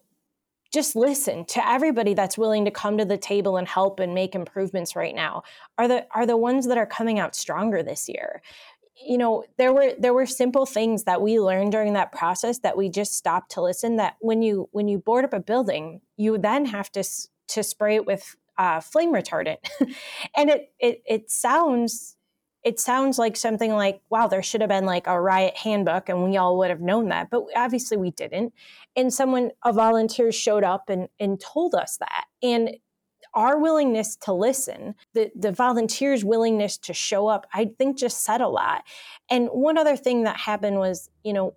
just 0.73 0.95
listen 0.95 1.45
to 1.45 1.67
everybody 1.67 2.13
that's 2.13 2.37
willing 2.37 2.65
to 2.65 2.71
come 2.71 2.97
to 2.97 3.05
the 3.05 3.17
table 3.17 3.57
and 3.57 3.67
help 3.67 3.99
and 3.99 4.13
make 4.13 4.35
improvements 4.35 4.95
right 4.95 5.15
now 5.15 5.43
are 5.77 5.87
the 5.87 6.05
are 6.13 6.25
the 6.25 6.37
ones 6.37 6.67
that 6.67 6.77
are 6.77 6.85
coming 6.85 7.19
out 7.19 7.35
stronger 7.35 7.81
this 7.81 8.09
year. 8.09 8.41
You 9.07 9.17
know 9.17 9.45
there 9.57 9.73
were 9.73 9.93
there 9.97 10.13
were 10.13 10.25
simple 10.25 10.65
things 10.65 11.05
that 11.05 11.21
we 11.21 11.39
learned 11.39 11.71
during 11.71 11.93
that 11.93 12.11
process 12.11 12.59
that 12.59 12.75
we 12.75 12.89
just 12.89 13.15
stopped 13.15 13.51
to 13.51 13.61
listen 13.61 13.95
that 13.95 14.17
when 14.19 14.41
you 14.41 14.67
when 14.71 14.87
you 14.87 14.99
board 14.99 15.23
up 15.23 15.33
a 15.33 15.39
building 15.39 16.01
you 16.17 16.37
then 16.37 16.65
have 16.65 16.91
to 16.93 17.03
to 17.49 17.63
spray 17.63 17.95
it 17.95 18.05
with 18.05 18.35
uh, 18.57 18.81
flame 18.81 19.13
retardant. 19.13 19.57
And 20.35 20.49
it, 20.49 20.71
it 20.79 21.01
it 21.05 21.31
sounds 21.31 22.16
it 22.67 22.81
sounds 22.81 23.17
like 23.17 23.37
something 23.37 23.71
like 23.71 24.01
wow 24.09 24.27
there 24.27 24.43
should 24.43 24.59
have 24.59 24.69
been 24.69 24.85
like 24.85 25.07
a 25.07 25.19
riot 25.19 25.55
handbook 25.55 26.09
and 26.09 26.21
we 26.21 26.35
all 26.35 26.57
would 26.57 26.69
have 26.69 26.81
known 26.81 27.07
that 27.07 27.29
but 27.29 27.45
obviously 27.55 27.95
we 27.95 28.11
didn't 28.11 28.53
and 28.95 29.13
someone 29.13 29.51
a 29.63 29.71
volunteer 29.71 30.31
showed 30.33 30.65
up 30.65 30.89
and 30.89 31.07
and 31.17 31.39
told 31.39 31.73
us 31.73 31.95
that 31.97 32.25
and 32.43 32.71
our 33.33 33.59
willingness 33.59 34.15
to 34.15 34.33
listen, 34.33 34.95
the, 35.13 35.29
the 35.35 35.51
volunteers' 35.51 36.25
willingness 36.25 36.75
to 36.75 36.93
show 36.93 37.27
up, 37.27 37.45
I 37.53 37.69
think 37.77 37.95
just 37.95 38.23
said 38.23 38.41
a 38.41 38.47
lot. 38.47 38.83
And 39.29 39.47
one 39.49 39.77
other 39.77 39.95
thing 39.95 40.23
that 40.23 40.37
happened 40.37 40.77
was, 40.77 41.11
you 41.23 41.33
know, 41.33 41.53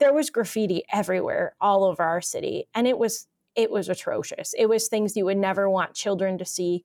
there 0.00 0.12
was 0.12 0.28
graffiti 0.28 0.82
everywhere 0.92 1.54
all 1.62 1.84
over 1.84 2.02
our 2.02 2.20
city. 2.20 2.68
And 2.74 2.86
it 2.86 2.98
was 2.98 3.26
it 3.56 3.70
was 3.70 3.88
atrocious. 3.88 4.54
It 4.56 4.66
was 4.66 4.86
things 4.86 5.16
you 5.16 5.24
would 5.24 5.38
never 5.38 5.68
want 5.70 5.94
children 5.94 6.36
to 6.38 6.44
see. 6.44 6.84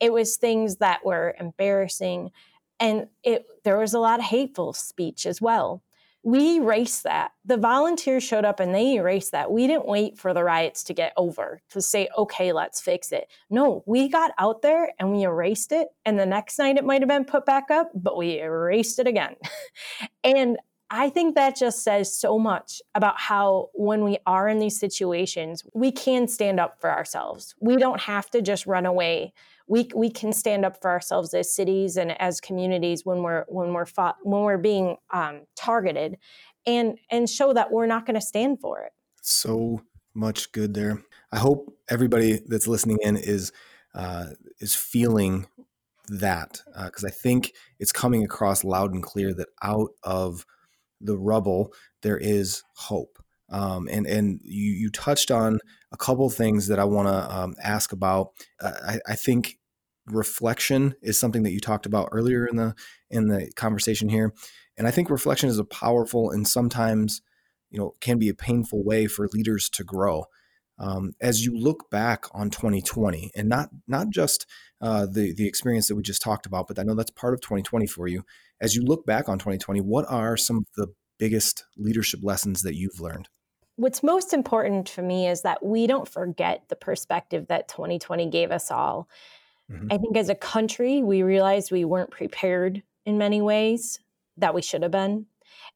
It 0.00 0.12
was 0.12 0.36
things 0.36 0.76
that 0.76 1.04
were 1.04 1.36
embarrassing. 1.38 2.30
And 2.80 3.08
it 3.22 3.46
there 3.64 3.78
was 3.78 3.94
a 3.94 3.98
lot 3.98 4.20
of 4.20 4.26
hateful 4.26 4.72
speech 4.72 5.26
as 5.26 5.40
well 5.40 5.82
we 6.28 6.56
erased 6.56 7.04
that. 7.04 7.32
The 7.44 7.56
volunteers 7.56 8.22
showed 8.22 8.44
up 8.44 8.60
and 8.60 8.74
they 8.74 8.96
erased 8.96 9.32
that. 9.32 9.50
We 9.50 9.66
didn't 9.66 9.86
wait 9.86 10.18
for 10.18 10.34
the 10.34 10.44
riots 10.44 10.82
to 10.84 10.94
get 10.94 11.12
over 11.16 11.62
to 11.70 11.80
say, 11.80 12.08
okay, 12.18 12.52
let's 12.52 12.80
fix 12.80 13.12
it. 13.12 13.28
No, 13.48 13.82
we 13.86 14.08
got 14.08 14.32
out 14.36 14.62
there 14.62 14.92
and 14.98 15.12
we 15.12 15.22
erased 15.22 15.72
it. 15.72 15.88
And 16.04 16.18
the 16.18 16.26
next 16.26 16.58
night 16.58 16.76
it 16.76 16.84
might 16.84 17.02
have 17.02 17.08
been 17.08 17.24
put 17.24 17.46
back 17.46 17.70
up, 17.70 17.90
but 17.94 18.16
we 18.16 18.40
erased 18.40 18.98
it 18.98 19.06
again. 19.06 19.36
and 20.24 20.58
I 20.90 21.08
think 21.08 21.34
that 21.34 21.56
just 21.56 21.82
says 21.82 22.14
so 22.14 22.38
much 22.38 22.82
about 22.94 23.18
how, 23.18 23.68
when 23.74 24.04
we 24.04 24.18
are 24.26 24.48
in 24.48 24.58
these 24.58 24.78
situations, 24.78 25.62
we 25.74 25.92
can 25.92 26.26
stand 26.26 26.58
up 26.58 26.80
for 26.80 26.90
ourselves. 26.90 27.54
We 27.60 27.76
don't 27.76 28.00
have 28.00 28.30
to 28.30 28.42
just 28.42 28.66
run 28.66 28.86
away 28.86 29.34
we 29.68 29.88
we 29.94 30.10
can 30.10 30.32
stand 30.32 30.64
up 30.64 30.80
for 30.80 30.90
ourselves 30.90 31.34
as 31.34 31.54
cities 31.54 31.96
and 31.96 32.20
as 32.20 32.40
communities 32.40 33.04
when 33.04 33.22
we're 33.22 33.44
when 33.48 33.72
we're 33.72 33.86
fought, 33.86 34.16
when 34.22 34.42
we're 34.42 34.58
being 34.58 34.96
um, 35.12 35.42
targeted, 35.56 36.16
and 36.66 36.98
and 37.10 37.28
show 37.28 37.52
that 37.52 37.70
we're 37.70 37.86
not 37.86 38.06
going 38.06 38.14
to 38.14 38.20
stand 38.20 38.60
for 38.60 38.80
it. 38.80 38.92
So 39.22 39.82
much 40.14 40.52
good 40.52 40.74
there. 40.74 41.02
I 41.30 41.38
hope 41.38 41.72
everybody 41.88 42.40
that's 42.46 42.66
listening 42.66 42.98
in 43.02 43.16
is 43.16 43.52
uh, 43.94 44.26
is 44.58 44.74
feeling 44.74 45.46
that 46.08 46.62
because 46.84 47.04
uh, 47.04 47.08
I 47.08 47.10
think 47.10 47.52
it's 47.78 47.92
coming 47.92 48.24
across 48.24 48.64
loud 48.64 48.94
and 48.94 49.02
clear 49.02 49.34
that 49.34 49.48
out 49.62 49.90
of 50.02 50.46
the 51.00 51.16
rubble 51.16 51.72
there 52.02 52.16
is 52.16 52.62
hope. 52.74 53.18
Um, 53.50 53.88
and 53.90 54.06
and 54.06 54.40
you 54.42 54.72
you 54.72 54.90
touched 54.90 55.30
on 55.30 55.58
a 55.90 55.96
couple 55.96 56.28
things 56.30 56.68
that 56.68 56.78
I 56.78 56.84
want 56.84 57.08
to 57.08 57.36
um, 57.36 57.54
ask 57.62 57.92
about. 57.92 58.32
Uh, 58.60 58.72
I, 58.86 58.98
I, 59.12 59.14
think 59.14 59.58
reflection 60.06 60.94
is 61.02 61.18
something 61.18 61.44
that 61.44 61.52
you 61.52 61.60
talked 61.60 61.86
about 61.86 62.10
earlier 62.12 62.46
in 62.46 62.56
the 62.56 62.74
in 63.10 63.28
the 63.28 63.50
conversation 63.56 64.10
here, 64.10 64.34
and 64.76 64.86
I 64.86 64.90
think 64.90 65.08
reflection 65.08 65.48
is 65.48 65.58
a 65.58 65.64
powerful 65.64 66.30
and 66.30 66.46
sometimes 66.46 67.22
you 67.70 67.78
know 67.78 67.94
can 68.00 68.18
be 68.18 68.28
a 68.28 68.34
painful 68.34 68.84
way 68.84 69.06
for 69.06 69.28
leaders 69.32 69.68
to 69.70 69.84
grow. 69.84 70.24
Um, 70.80 71.14
as 71.20 71.44
you 71.44 71.58
look 71.58 71.90
back 71.90 72.26
on 72.32 72.50
2020, 72.50 73.32
and 73.34 73.48
not 73.48 73.70
not 73.86 74.10
just 74.10 74.46
uh, 74.80 75.06
the 75.06 75.32
the 75.34 75.46
experience 75.46 75.88
that 75.88 75.96
we 75.96 76.02
just 76.02 76.22
talked 76.22 76.46
about, 76.46 76.68
but 76.68 76.78
I 76.78 76.82
know 76.82 76.94
that's 76.94 77.10
part 77.10 77.34
of 77.34 77.40
2020 77.40 77.86
for 77.86 78.06
you. 78.08 78.24
As 78.60 78.76
you 78.76 78.82
look 78.82 79.06
back 79.06 79.28
on 79.28 79.38
2020, 79.38 79.80
what 79.80 80.04
are 80.08 80.36
some 80.36 80.58
of 80.58 80.64
the 80.76 80.88
biggest 81.18 81.64
leadership 81.76 82.20
lessons 82.22 82.62
that 82.62 82.76
you've 82.76 83.00
learned? 83.00 83.28
What's 83.78 84.02
most 84.02 84.32
important 84.32 84.88
for 84.88 85.02
me 85.02 85.28
is 85.28 85.42
that 85.42 85.64
we 85.64 85.86
don't 85.86 86.08
forget 86.08 86.64
the 86.68 86.74
perspective 86.74 87.46
that 87.46 87.68
2020 87.68 88.28
gave 88.28 88.50
us 88.50 88.72
all. 88.72 89.08
Mm-hmm. 89.70 89.86
I 89.92 89.98
think 89.98 90.16
as 90.16 90.28
a 90.28 90.34
country, 90.34 91.00
we 91.00 91.22
realized 91.22 91.70
we 91.70 91.84
weren't 91.84 92.10
prepared 92.10 92.82
in 93.06 93.18
many 93.18 93.40
ways 93.40 94.00
that 94.36 94.52
we 94.52 94.62
should 94.62 94.82
have 94.82 94.90
been. 94.90 95.26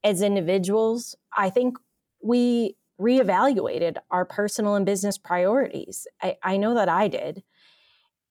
As 0.02 0.20
individuals, 0.20 1.14
I 1.36 1.48
think 1.48 1.78
we 2.20 2.76
reevaluated 3.00 3.98
our 4.10 4.24
personal 4.24 4.74
and 4.74 4.84
business 4.84 5.16
priorities. 5.16 6.08
I, 6.20 6.38
I 6.42 6.56
know 6.56 6.74
that 6.74 6.88
I 6.88 7.06
did. 7.06 7.44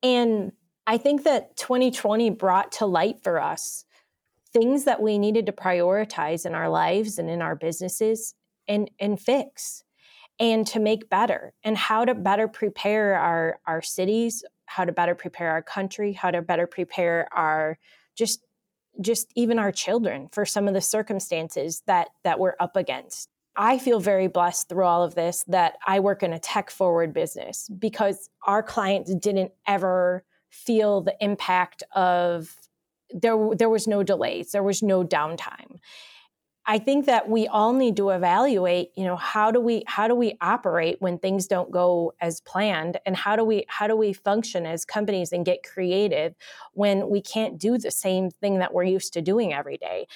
And 0.03 0.51
I 0.85 0.97
think 0.97 1.23
that 1.23 1.55
2020 1.55 2.29
brought 2.31 2.73
to 2.73 2.85
light 2.85 3.23
for 3.23 3.41
us 3.41 3.85
things 4.51 4.83
that 4.83 5.01
we 5.01 5.17
needed 5.17 5.45
to 5.45 5.53
prioritize 5.53 6.45
in 6.45 6.55
our 6.55 6.67
lives 6.67 7.17
and 7.17 7.29
in 7.29 7.41
our 7.41 7.55
businesses 7.55 8.35
and 8.67 8.89
and 8.99 9.19
fix 9.19 9.83
and 10.39 10.65
to 10.67 10.79
make 10.79 11.09
better 11.09 11.53
and 11.63 11.77
how 11.77 12.05
to 12.05 12.15
better 12.15 12.47
prepare 12.47 13.15
our 13.15 13.59
our 13.65 13.81
cities 13.81 14.43
how 14.65 14.85
to 14.85 14.91
better 14.91 15.15
prepare 15.15 15.51
our 15.51 15.61
country 15.61 16.13
how 16.13 16.31
to 16.31 16.41
better 16.41 16.67
prepare 16.67 17.27
our 17.33 17.77
just 18.15 18.43
just 18.99 19.31
even 19.35 19.59
our 19.59 19.71
children 19.71 20.27
for 20.31 20.45
some 20.45 20.67
of 20.67 20.73
the 20.73 20.81
circumstances 20.81 21.83
that 21.87 22.09
that 22.23 22.39
we're 22.39 22.55
up 22.59 22.75
against. 22.75 23.29
I 23.55 23.77
feel 23.77 23.99
very 23.99 24.27
blessed 24.27 24.69
through 24.69 24.85
all 24.85 25.03
of 25.03 25.15
this 25.15 25.43
that 25.47 25.77
I 25.85 25.99
work 25.99 26.23
in 26.23 26.33
a 26.33 26.39
tech 26.39 26.69
forward 26.69 27.13
business 27.13 27.69
because 27.77 28.29
our 28.45 28.63
clients 28.63 29.13
didn't 29.15 29.51
ever 29.67 30.23
feel 30.49 31.01
the 31.01 31.15
impact 31.19 31.83
of 31.95 32.55
there 33.13 33.37
there 33.55 33.69
was 33.69 33.87
no 33.87 34.03
delays 34.03 34.51
there 34.51 34.63
was 34.63 34.81
no 34.81 35.03
downtime 35.03 35.79
I 36.65 36.77
think 36.77 37.07
that 37.07 37.27
we 37.27 37.47
all 37.47 37.73
need 37.73 37.97
to 37.97 38.11
evaluate, 38.11 38.91
you 38.95 39.03
know, 39.03 39.15
how 39.15 39.51
do 39.51 39.59
we 39.59 39.83
how 39.87 40.07
do 40.07 40.15
we 40.15 40.37
operate 40.41 40.97
when 40.99 41.17
things 41.17 41.47
don't 41.47 41.71
go 41.71 42.13
as 42.21 42.39
planned 42.41 42.99
and 43.05 43.15
how 43.15 43.35
do 43.35 43.43
we 43.43 43.65
how 43.67 43.87
do 43.87 43.95
we 43.95 44.13
function 44.13 44.65
as 44.65 44.85
companies 44.85 45.31
and 45.31 45.43
get 45.45 45.63
creative 45.63 46.35
when 46.73 47.09
we 47.09 47.21
can't 47.21 47.57
do 47.57 47.77
the 47.77 47.91
same 47.91 48.29
thing 48.29 48.59
that 48.59 48.73
we're 48.73 48.83
used 48.83 49.13
to 49.13 49.21
doing 49.21 49.53
every 49.53 49.77
day. 49.77 50.07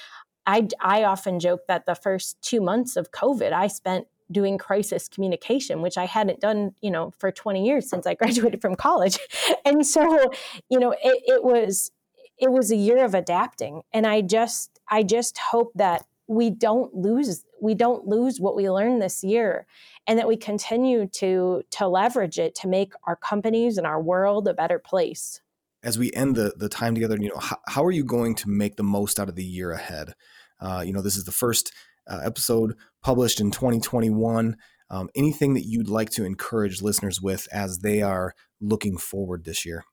I, 0.46 0.68
I 0.80 1.04
often 1.04 1.40
joke 1.40 1.62
that 1.68 1.86
the 1.86 1.96
first 1.96 2.40
two 2.42 2.62
months 2.62 2.96
of 2.96 3.12
COVID, 3.12 3.52
I 3.52 3.68
spent 3.68 4.08
doing 4.32 4.58
crisis 4.58 5.08
communication, 5.08 5.82
which 5.82 5.98
I 5.98 6.06
hadn't 6.06 6.40
done, 6.40 6.74
you 6.82 6.92
know, 6.92 7.12
for 7.18 7.32
20 7.32 7.66
years 7.66 7.90
since 7.90 8.06
I 8.08 8.14
graduated 8.22 8.62
from 8.62 8.76
college. 8.76 9.18
And 9.68 9.86
so, 9.86 10.30
you 10.70 10.80
know, 10.80 10.92
it, 10.92 11.24
it 11.26 11.44
was 11.44 11.92
it 12.38 12.52
was 12.52 12.72
a 12.72 12.76
year 12.76 13.04
of 13.04 13.16
adapting. 13.16 13.82
And 13.92 14.06
I 14.06 14.22
just 14.22 14.80
I 14.90 15.02
just 15.02 15.40
hope 15.40 15.72
that 15.74 16.06
we 16.28 16.50
don't 16.50 16.94
lose 16.94 17.46
we 17.62 17.74
don't 17.74 18.08
lose 18.08 18.40
what 18.40 18.56
we 18.56 18.70
learned 18.70 19.02
this 19.02 19.24
year 19.24 19.66
and 20.08 20.20
that 20.20 20.28
we 20.28 20.38
continue 20.38 21.08
to 21.08 21.64
to 21.72 21.88
leverage 21.88 22.40
it 22.40 22.56
to 22.56 22.68
make 22.68 22.94
our 23.06 23.16
companies 23.16 23.78
and 23.78 23.88
our 23.88 24.02
world 24.02 24.48
a 24.48 24.54
better 24.54 24.80
place. 24.80 25.42
As 25.84 26.00
we 26.00 26.12
end 26.14 26.36
the 26.36 26.54
the 26.58 26.70
time 26.70 26.96
together 26.96 27.18
you 27.20 27.30
know 27.30 27.40
how, 27.40 27.58
how 27.68 27.84
are 27.84 27.92
you 27.92 28.04
going 28.04 28.36
to 28.36 28.50
make 28.50 28.76
the 28.76 28.84
most 28.84 29.20
out 29.20 29.30
of 29.30 29.36
the 29.36 29.44
year 29.44 29.72
ahead? 29.72 30.14
Uh, 30.60 30.84
you 30.86 30.94
know 30.94 31.02
this 31.02 31.18
is 31.18 31.26
the 31.26 31.32
first 31.32 31.72
uh, 32.08 32.22
episode 32.24 32.76
published 33.02 33.40
in 33.40 33.52
2021 33.52 34.56
um, 34.90 35.10
anything 35.16 35.54
that 35.56 35.66
you'd 35.66 35.90
like 35.90 36.12
to 36.12 36.26
encourage 36.26 36.82
listeners 36.82 37.22
with 37.22 37.48
as 37.52 37.80
they 37.80 38.02
are 38.02 38.36
looking 38.62 38.98
forward 38.98 39.44
this 39.44 39.66
year? 39.66 39.84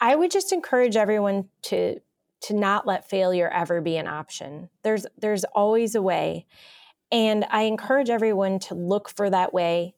I 0.00 0.16
would 0.16 0.30
just 0.30 0.52
encourage 0.52 0.96
everyone 0.96 1.48
to 1.62 2.00
to 2.42 2.54
not 2.54 2.86
let 2.86 3.08
failure 3.08 3.48
ever 3.48 3.80
be 3.80 3.96
an 3.96 4.06
option 4.06 4.68
there's 4.82 5.06
there's 5.18 5.44
always 5.54 5.94
a 5.94 6.02
way 6.02 6.46
and 7.12 7.44
I 7.50 7.64
encourage 7.64 8.08
everyone 8.08 8.58
to 8.60 8.74
look 8.74 9.10
for 9.10 9.28
that 9.28 9.52
way, 9.52 9.94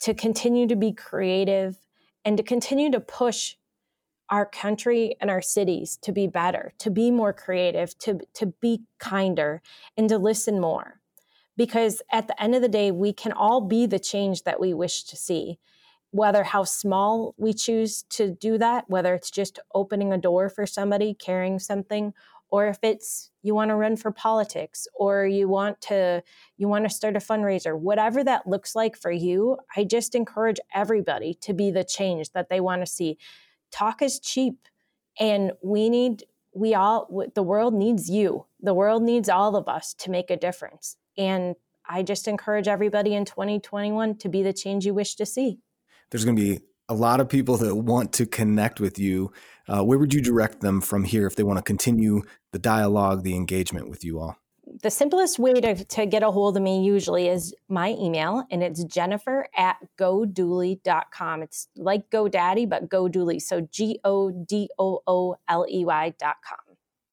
to 0.00 0.14
continue 0.14 0.68
to 0.68 0.76
be 0.76 0.92
creative, 0.92 1.76
and 2.24 2.36
to 2.36 2.44
continue 2.44 2.90
to 2.92 3.00
push 3.00 3.56
our 4.30 4.46
country 4.46 5.16
and 5.20 5.28
our 5.28 5.42
cities 5.42 5.98
to 6.02 6.12
be 6.12 6.28
better, 6.28 6.72
to 6.78 6.90
be 6.90 7.10
more 7.10 7.32
creative, 7.32 7.98
to, 7.98 8.20
to 8.34 8.46
be 8.60 8.82
kinder, 9.00 9.60
and 9.96 10.08
to 10.08 10.18
listen 10.18 10.60
more. 10.60 11.00
Because 11.56 12.00
at 12.12 12.28
the 12.28 12.40
end 12.40 12.54
of 12.54 12.62
the 12.62 12.68
day, 12.68 12.92
we 12.92 13.12
can 13.12 13.32
all 13.32 13.60
be 13.60 13.86
the 13.86 13.98
change 13.98 14.44
that 14.44 14.60
we 14.60 14.72
wish 14.72 15.02
to 15.04 15.16
see. 15.16 15.58
Whether 16.16 16.44
how 16.44 16.64
small 16.64 17.34
we 17.36 17.52
choose 17.52 18.04
to 18.10 18.30
do 18.30 18.56
that, 18.56 18.88
whether 18.88 19.14
it's 19.14 19.30
just 19.30 19.58
opening 19.74 20.14
a 20.14 20.18
door 20.18 20.48
for 20.48 20.64
somebody, 20.64 21.12
carrying 21.12 21.58
something, 21.58 22.14
or 22.48 22.68
if 22.68 22.78
it's 22.82 23.30
you 23.42 23.54
want 23.54 23.68
to 23.68 23.74
run 23.74 23.96
for 23.96 24.10
politics 24.10 24.88
or 24.94 25.26
you 25.26 25.46
want 25.46 25.78
to 25.82 26.22
you 26.56 26.68
want 26.68 26.84
to 26.84 26.94
start 26.94 27.16
a 27.16 27.18
fundraiser 27.18 27.78
whatever 27.78 28.22
that 28.22 28.46
looks 28.46 28.74
like 28.74 28.96
for 28.96 29.10
you 29.10 29.56
i 29.76 29.84
just 29.84 30.14
encourage 30.14 30.58
everybody 30.74 31.34
to 31.34 31.52
be 31.52 31.70
the 31.70 31.84
change 31.84 32.30
that 32.32 32.48
they 32.48 32.60
want 32.60 32.82
to 32.82 32.86
see. 32.86 33.18
Talk 33.70 34.00
is 34.00 34.20
cheap 34.20 34.68
and 35.18 35.52
we 35.62 35.90
need 35.90 36.24
we 36.54 36.74
all 36.74 37.28
the 37.34 37.42
world 37.42 37.74
needs 37.74 38.08
you. 38.08 38.46
The 38.62 38.72
world 38.72 39.02
needs 39.02 39.28
all 39.28 39.56
of 39.56 39.68
us 39.68 39.92
to 39.94 40.10
make 40.10 40.30
a 40.30 40.36
difference 40.36 40.96
and 41.18 41.56
i 41.88 42.02
just 42.02 42.26
encourage 42.26 42.68
everybody 42.68 43.14
in 43.14 43.24
2021 43.24 44.16
to 44.18 44.28
be 44.28 44.42
the 44.42 44.52
change 44.52 44.86
you 44.86 44.94
wish 44.94 45.14
to 45.16 45.26
see 45.26 45.58
there's 46.10 46.24
going 46.24 46.36
to 46.36 46.42
be 46.42 46.60
a 46.88 46.94
lot 46.94 47.20
of 47.20 47.28
people 47.28 47.56
that 47.56 47.74
want 47.74 48.12
to 48.12 48.26
connect 48.26 48.80
with 48.80 48.98
you 48.98 49.32
uh, 49.68 49.82
where 49.82 49.98
would 49.98 50.14
you 50.14 50.20
direct 50.20 50.60
them 50.60 50.80
from 50.80 51.04
here 51.04 51.26
if 51.26 51.36
they 51.36 51.42
want 51.42 51.58
to 51.58 51.62
continue 51.62 52.22
the 52.52 52.58
dialogue, 52.58 53.22
the 53.22 53.34
engagement 53.34 53.88
with 53.88 54.04
you 54.04 54.20
all? 54.20 54.36
The 54.82 54.90
simplest 54.90 55.38
way 55.38 55.54
to, 55.54 55.84
to 55.84 56.06
get 56.06 56.22
a 56.22 56.30
hold 56.30 56.56
of 56.56 56.62
me 56.62 56.84
usually 56.84 57.28
is 57.28 57.54
my 57.68 57.90
email, 57.98 58.44
and 58.50 58.62
it's 58.62 58.84
jennifer 58.84 59.46
at 59.56 59.76
godooley.com. 59.98 61.42
It's 61.42 61.68
like 61.76 62.10
GoDaddy, 62.10 62.68
but 62.68 62.88
GoDooley. 62.88 63.40
So 63.40 63.62
G 63.62 63.98
O 64.04 64.30
D 64.30 64.68
O 64.78 65.00
O 65.06 65.36
L 65.48 65.66
E 65.70 65.84
Y.com. 65.84 66.65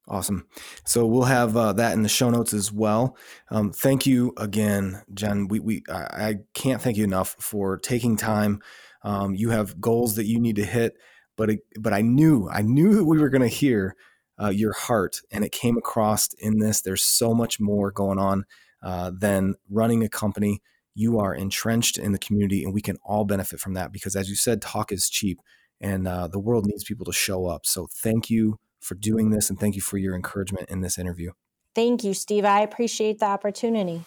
Awesome. 0.08 0.48
So 0.86 1.06
we'll 1.06 1.24
have 1.24 1.56
uh, 1.56 1.74
that 1.74 1.94
in 1.94 2.04
the 2.04 2.10
show 2.10 2.30
notes 2.30 2.54
as 2.54 2.72
well. 2.72 3.16
Um, 3.50 3.72
thank 3.72 4.06
you 4.06 4.34
again, 4.38 5.02
Jen. 5.14 5.48
We, 5.48 5.60
we 5.62 5.84
I, 5.90 5.96
I, 5.96 6.36
can't 6.54 6.82
thank 6.82 6.98
you 6.98 7.06
enough 7.06 7.38
for 7.40 7.78
taking 7.78 8.18
time. 8.18 8.62
Um, 9.04 9.34
you 9.34 9.52
have 9.52 9.80
goals 9.80 10.16
that 10.16 10.26
you 10.26 10.42
need 10.42 10.58
to 10.58 10.66
hit 10.66 10.98
but 11.36 11.50
it, 11.50 11.60
but 11.80 11.94
I 11.94 12.02
knew 12.02 12.50
I 12.50 12.62
knew 12.62 12.96
that 12.96 13.06
we 13.06 13.20
were 13.20 13.30
going 13.30 13.42
to 13.42 13.48
hear 13.48 13.96
uh, 14.42 14.50
your 14.50 14.74
heart, 14.74 15.22
and 15.32 15.44
it 15.44 15.52
came 15.52 15.78
across 15.78 16.30
in 16.40 16.60
this. 16.60 16.82
There's 16.82 17.04
so 17.04 17.34
much 17.34 17.60
more 17.60 17.92
going 17.92 18.20
on 18.20 18.46
uh, 18.82 19.12
than 19.18 19.56
running 19.70 20.04
a 20.04 20.10
company. 20.10 20.62
You 20.96 21.20
are 21.20 21.34
entrenched 21.34 21.98
in 21.98 22.12
the 22.12 22.20
community, 22.20 22.64
and 22.64 22.74
we 22.74 22.82
can 22.82 22.98
all 23.04 23.26
benefit 23.26 23.60
from 23.60 23.74
that 23.74 23.92
because, 23.92 24.16
as 24.16 24.30
you 24.30 24.36
said, 24.36 24.62
talk 24.62 24.92
is 24.92 25.10
cheap, 25.10 25.40
and 25.82 26.08
uh, 26.08 26.28
the 26.28 26.40
world 26.40 26.66
needs 26.66 26.84
people 26.84 27.06
to 27.06 27.14
show 27.14 27.48
up. 27.48 27.66
So, 27.66 27.88
thank 27.92 28.30
you 28.30 28.60
for 28.84 28.96
doing 28.96 29.30
this, 29.30 29.50
and 29.50 29.60
thank 29.60 29.76
you 29.76 29.82
for 29.82 29.98
your 29.98 30.16
encouragement 30.16 30.70
in 30.70 30.82
this 30.82 30.98
interview. 30.98 31.32
Thank 31.74 32.04
you, 32.04 32.14
Steve. 32.14 32.46
I 32.46 32.62
appreciate 32.62 33.20
the 33.20 33.26
opportunity. 33.26 34.04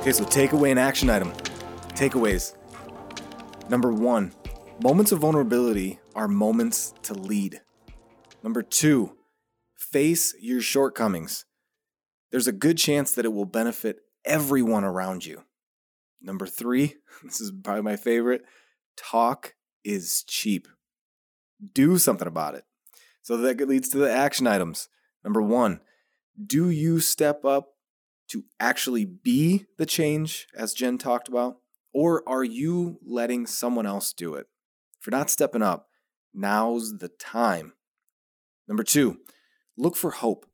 Okay, 0.00 0.12
so 0.12 0.24
takeaway 0.24 0.70
and 0.70 0.78
action 0.78 1.10
item. 1.10 1.32
Takeaways. 1.90 2.54
Number 3.68 3.92
one, 3.92 4.32
moments 4.82 5.12
of 5.12 5.18
vulnerability 5.18 6.00
are 6.14 6.28
moments 6.28 6.94
to 7.02 7.14
lead. 7.14 7.60
Number 8.42 8.62
two, 8.62 9.16
face 9.76 10.34
your 10.40 10.60
shortcomings. 10.60 11.44
There's 12.30 12.46
a 12.46 12.52
good 12.52 12.78
chance 12.78 13.12
that 13.12 13.24
it 13.24 13.32
will 13.32 13.44
benefit 13.44 13.98
everyone 14.24 14.84
around 14.84 15.26
you. 15.26 15.42
Number 16.22 16.46
three, 16.46 16.96
this 17.24 17.40
is 17.40 17.52
probably 17.62 17.82
my 17.82 17.96
favorite 17.96 18.42
talk 19.00 19.54
is 19.84 20.24
cheap. 20.26 20.68
Do 21.72 21.98
something 21.98 22.28
about 22.28 22.54
it. 22.54 22.64
So 23.22 23.36
that 23.36 23.68
leads 23.68 23.88
to 23.90 23.98
the 23.98 24.10
action 24.10 24.46
items. 24.46 24.88
Number 25.24 25.42
one, 25.42 25.80
do 26.44 26.70
you 26.70 27.00
step 27.00 27.44
up 27.44 27.74
to 28.28 28.44
actually 28.58 29.04
be 29.04 29.66
the 29.76 29.86
change, 29.86 30.46
as 30.56 30.72
Jen 30.72 30.98
talked 30.98 31.28
about? 31.28 31.58
Or 31.92 32.22
are 32.28 32.44
you 32.44 32.98
letting 33.04 33.46
someone 33.46 33.86
else 33.86 34.12
do 34.12 34.34
it? 34.34 34.46
If 35.00 35.06
you're 35.06 35.18
not 35.18 35.30
stepping 35.30 35.62
up, 35.62 35.88
now's 36.32 36.98
the 36.98 37.08
time. 37.08 37.72
Number 38.68 38.84
two, 38.84 39.18
look 39.76 39.96
for 39.96 40.12
hope 40.12 40.46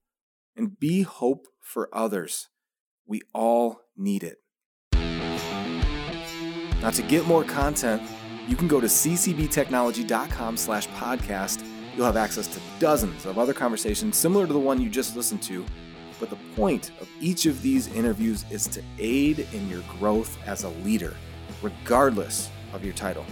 and 0.56 0.78
be 0.78 1.02
hope 1.02 1.46
for 1.60 1.88
others. 1.92 2.48
We 3.06 3.20
all 3.34 3.80
need 3.96 4.24
it. 4.24 4.38
Now, 6.80 6.90
to 6.90 7.02
get 7.02 7.26
more 7.26 7.44
content, 7.44 8.02
you 8.48 8.56
can 8.56 8.68
go 8.68 8.80
to 8.80 8.86
ccbtechnology.com 8.86 10.56
slash 10.56 10.88
podcast. 10.88 11.64
You'll 11.94 12.06
have 12.06 12.16
access 12.16 12.46
to 12.48 12.60
dozens 12.78 13.24
of 13.26 13.38
other 13.38 13.54
conversations 13.54 14.16
similar 14.16 14.46
to 14.46 14.52
the 14.52 14.58
one 14.58 14.80
you 14.80 14.88
just 14.90 15.16
listened 15.16 15.42
to 15.44 15.64
but 16.18 16.30
the 16.30 16.36
point 16.54 16.90
of 17.00 17.08
each 17.20 17.46
of 17.46 17.60
these 17.62 17.92
interviews 17.94 18.44
is 18.50 18.66
to 18.68 18.82
aid 18.98 19.46
in 19.52 19.68
your 19.68 19.82
growth 19.98 20.38
as 20.46 20.64
a 20.64 20.68
leader, 20.68 21.14
regardless 21.62 22.50
of 22.72 22.84
your 22.84 22.94
title. 22.94 23.24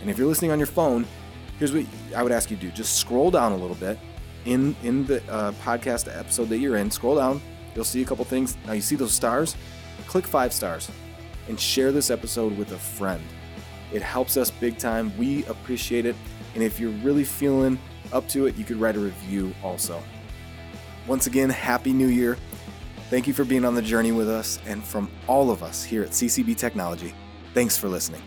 And 0.00 0.10
if 0.10 0.18
you're 0.18 0.26
listening 0.26 0.50
on 0.50 0.58
your 0.58 0.66
phone, 0.66 1.06
here's 1.58 1.72
what 1.72 1.86
I 2.14 2.22
would 2.22 2.32
ask 2.32 2.50
you 2.50 2.56
to 2.56 2.62
do 2.62 2.70
just 2.70 2.98
scroll 2.98 3.30
down 3.30 3.52
a 3.52 3.56
little 3.56 3.76
bit 3.76 3.98
in, 4.44 4.76
in 4.82 5.06
the 5.06 5.22
uh, 5.30 5.52
podcast 5.62 6.14
episode 6.14 6.48
that 6.50 6.58
you're 6.58 6.76
in. 6.76 6.90
Scroll 6.90 7.16
down, 7.16 7.40
you'll 7.74 7.84
see 7.84 8.02
a 8.02 8.04
couple 8.04 8.24
things. 8.24 8.56
Now, 8.66 8.72
you 8.72 8.82
see 8.82 8.96
those 8.96 9.12
stars? 9.12 9.56
Click 10.06 10.26
five 10.26 10.52
stars 10.52 10.90
and 11.48 11.58
share 11.58 11.92
this 11.92 12.10
episode 12.10 12.56
with 12.58 12.72
a 12.72 12.78
friend. 12.78 13.22
It 13.92 14.02
helps 14.02 14.36
us 14.36 14.50
big 14.50 14.78
time. 14.78 15.16
We 15.18 15.44
appreciate 15.46 16.06
it. 16.06 16.16
And 16.54 16.62
if 16.62 16.80
you're 16.80 16.90
really 16.90 17.24
feeling 17.24 17.78
up 18.12 18.28
to 18.28 18.46
it, 18.46 18.56
you 18.56 18.64
could 18.64 18.76
write 18.76 18.96
a 18.96 19.00
review 19.00 19.54
also. 19.62 20.02
Once 21.06 21.26
again, 21.26 21.50
Happy 21.50 21.92
New 21.92 22.08
Year. 22.08 22.36
Thank 23.10 23.26
you 23.26 23.34
for 23.34 23.44
being 23.44 23.64
on 23.64 23.74
the 23.74 23.82
journey 23.82 24.12
with 24.12 24.28
us, 24.28 24.58
and 24.66 24.82
from 24.82 25.10
all 25.26 25.50
of 25.50 25.62
us 25.62 25.84
here 25.84 26.02
at 26.02 26.10
CCB 26.10 26.56
Technology, 26.56 27.14
thanks 27.52 27.76
for 27.76 27.88
listening. 27.88 28.22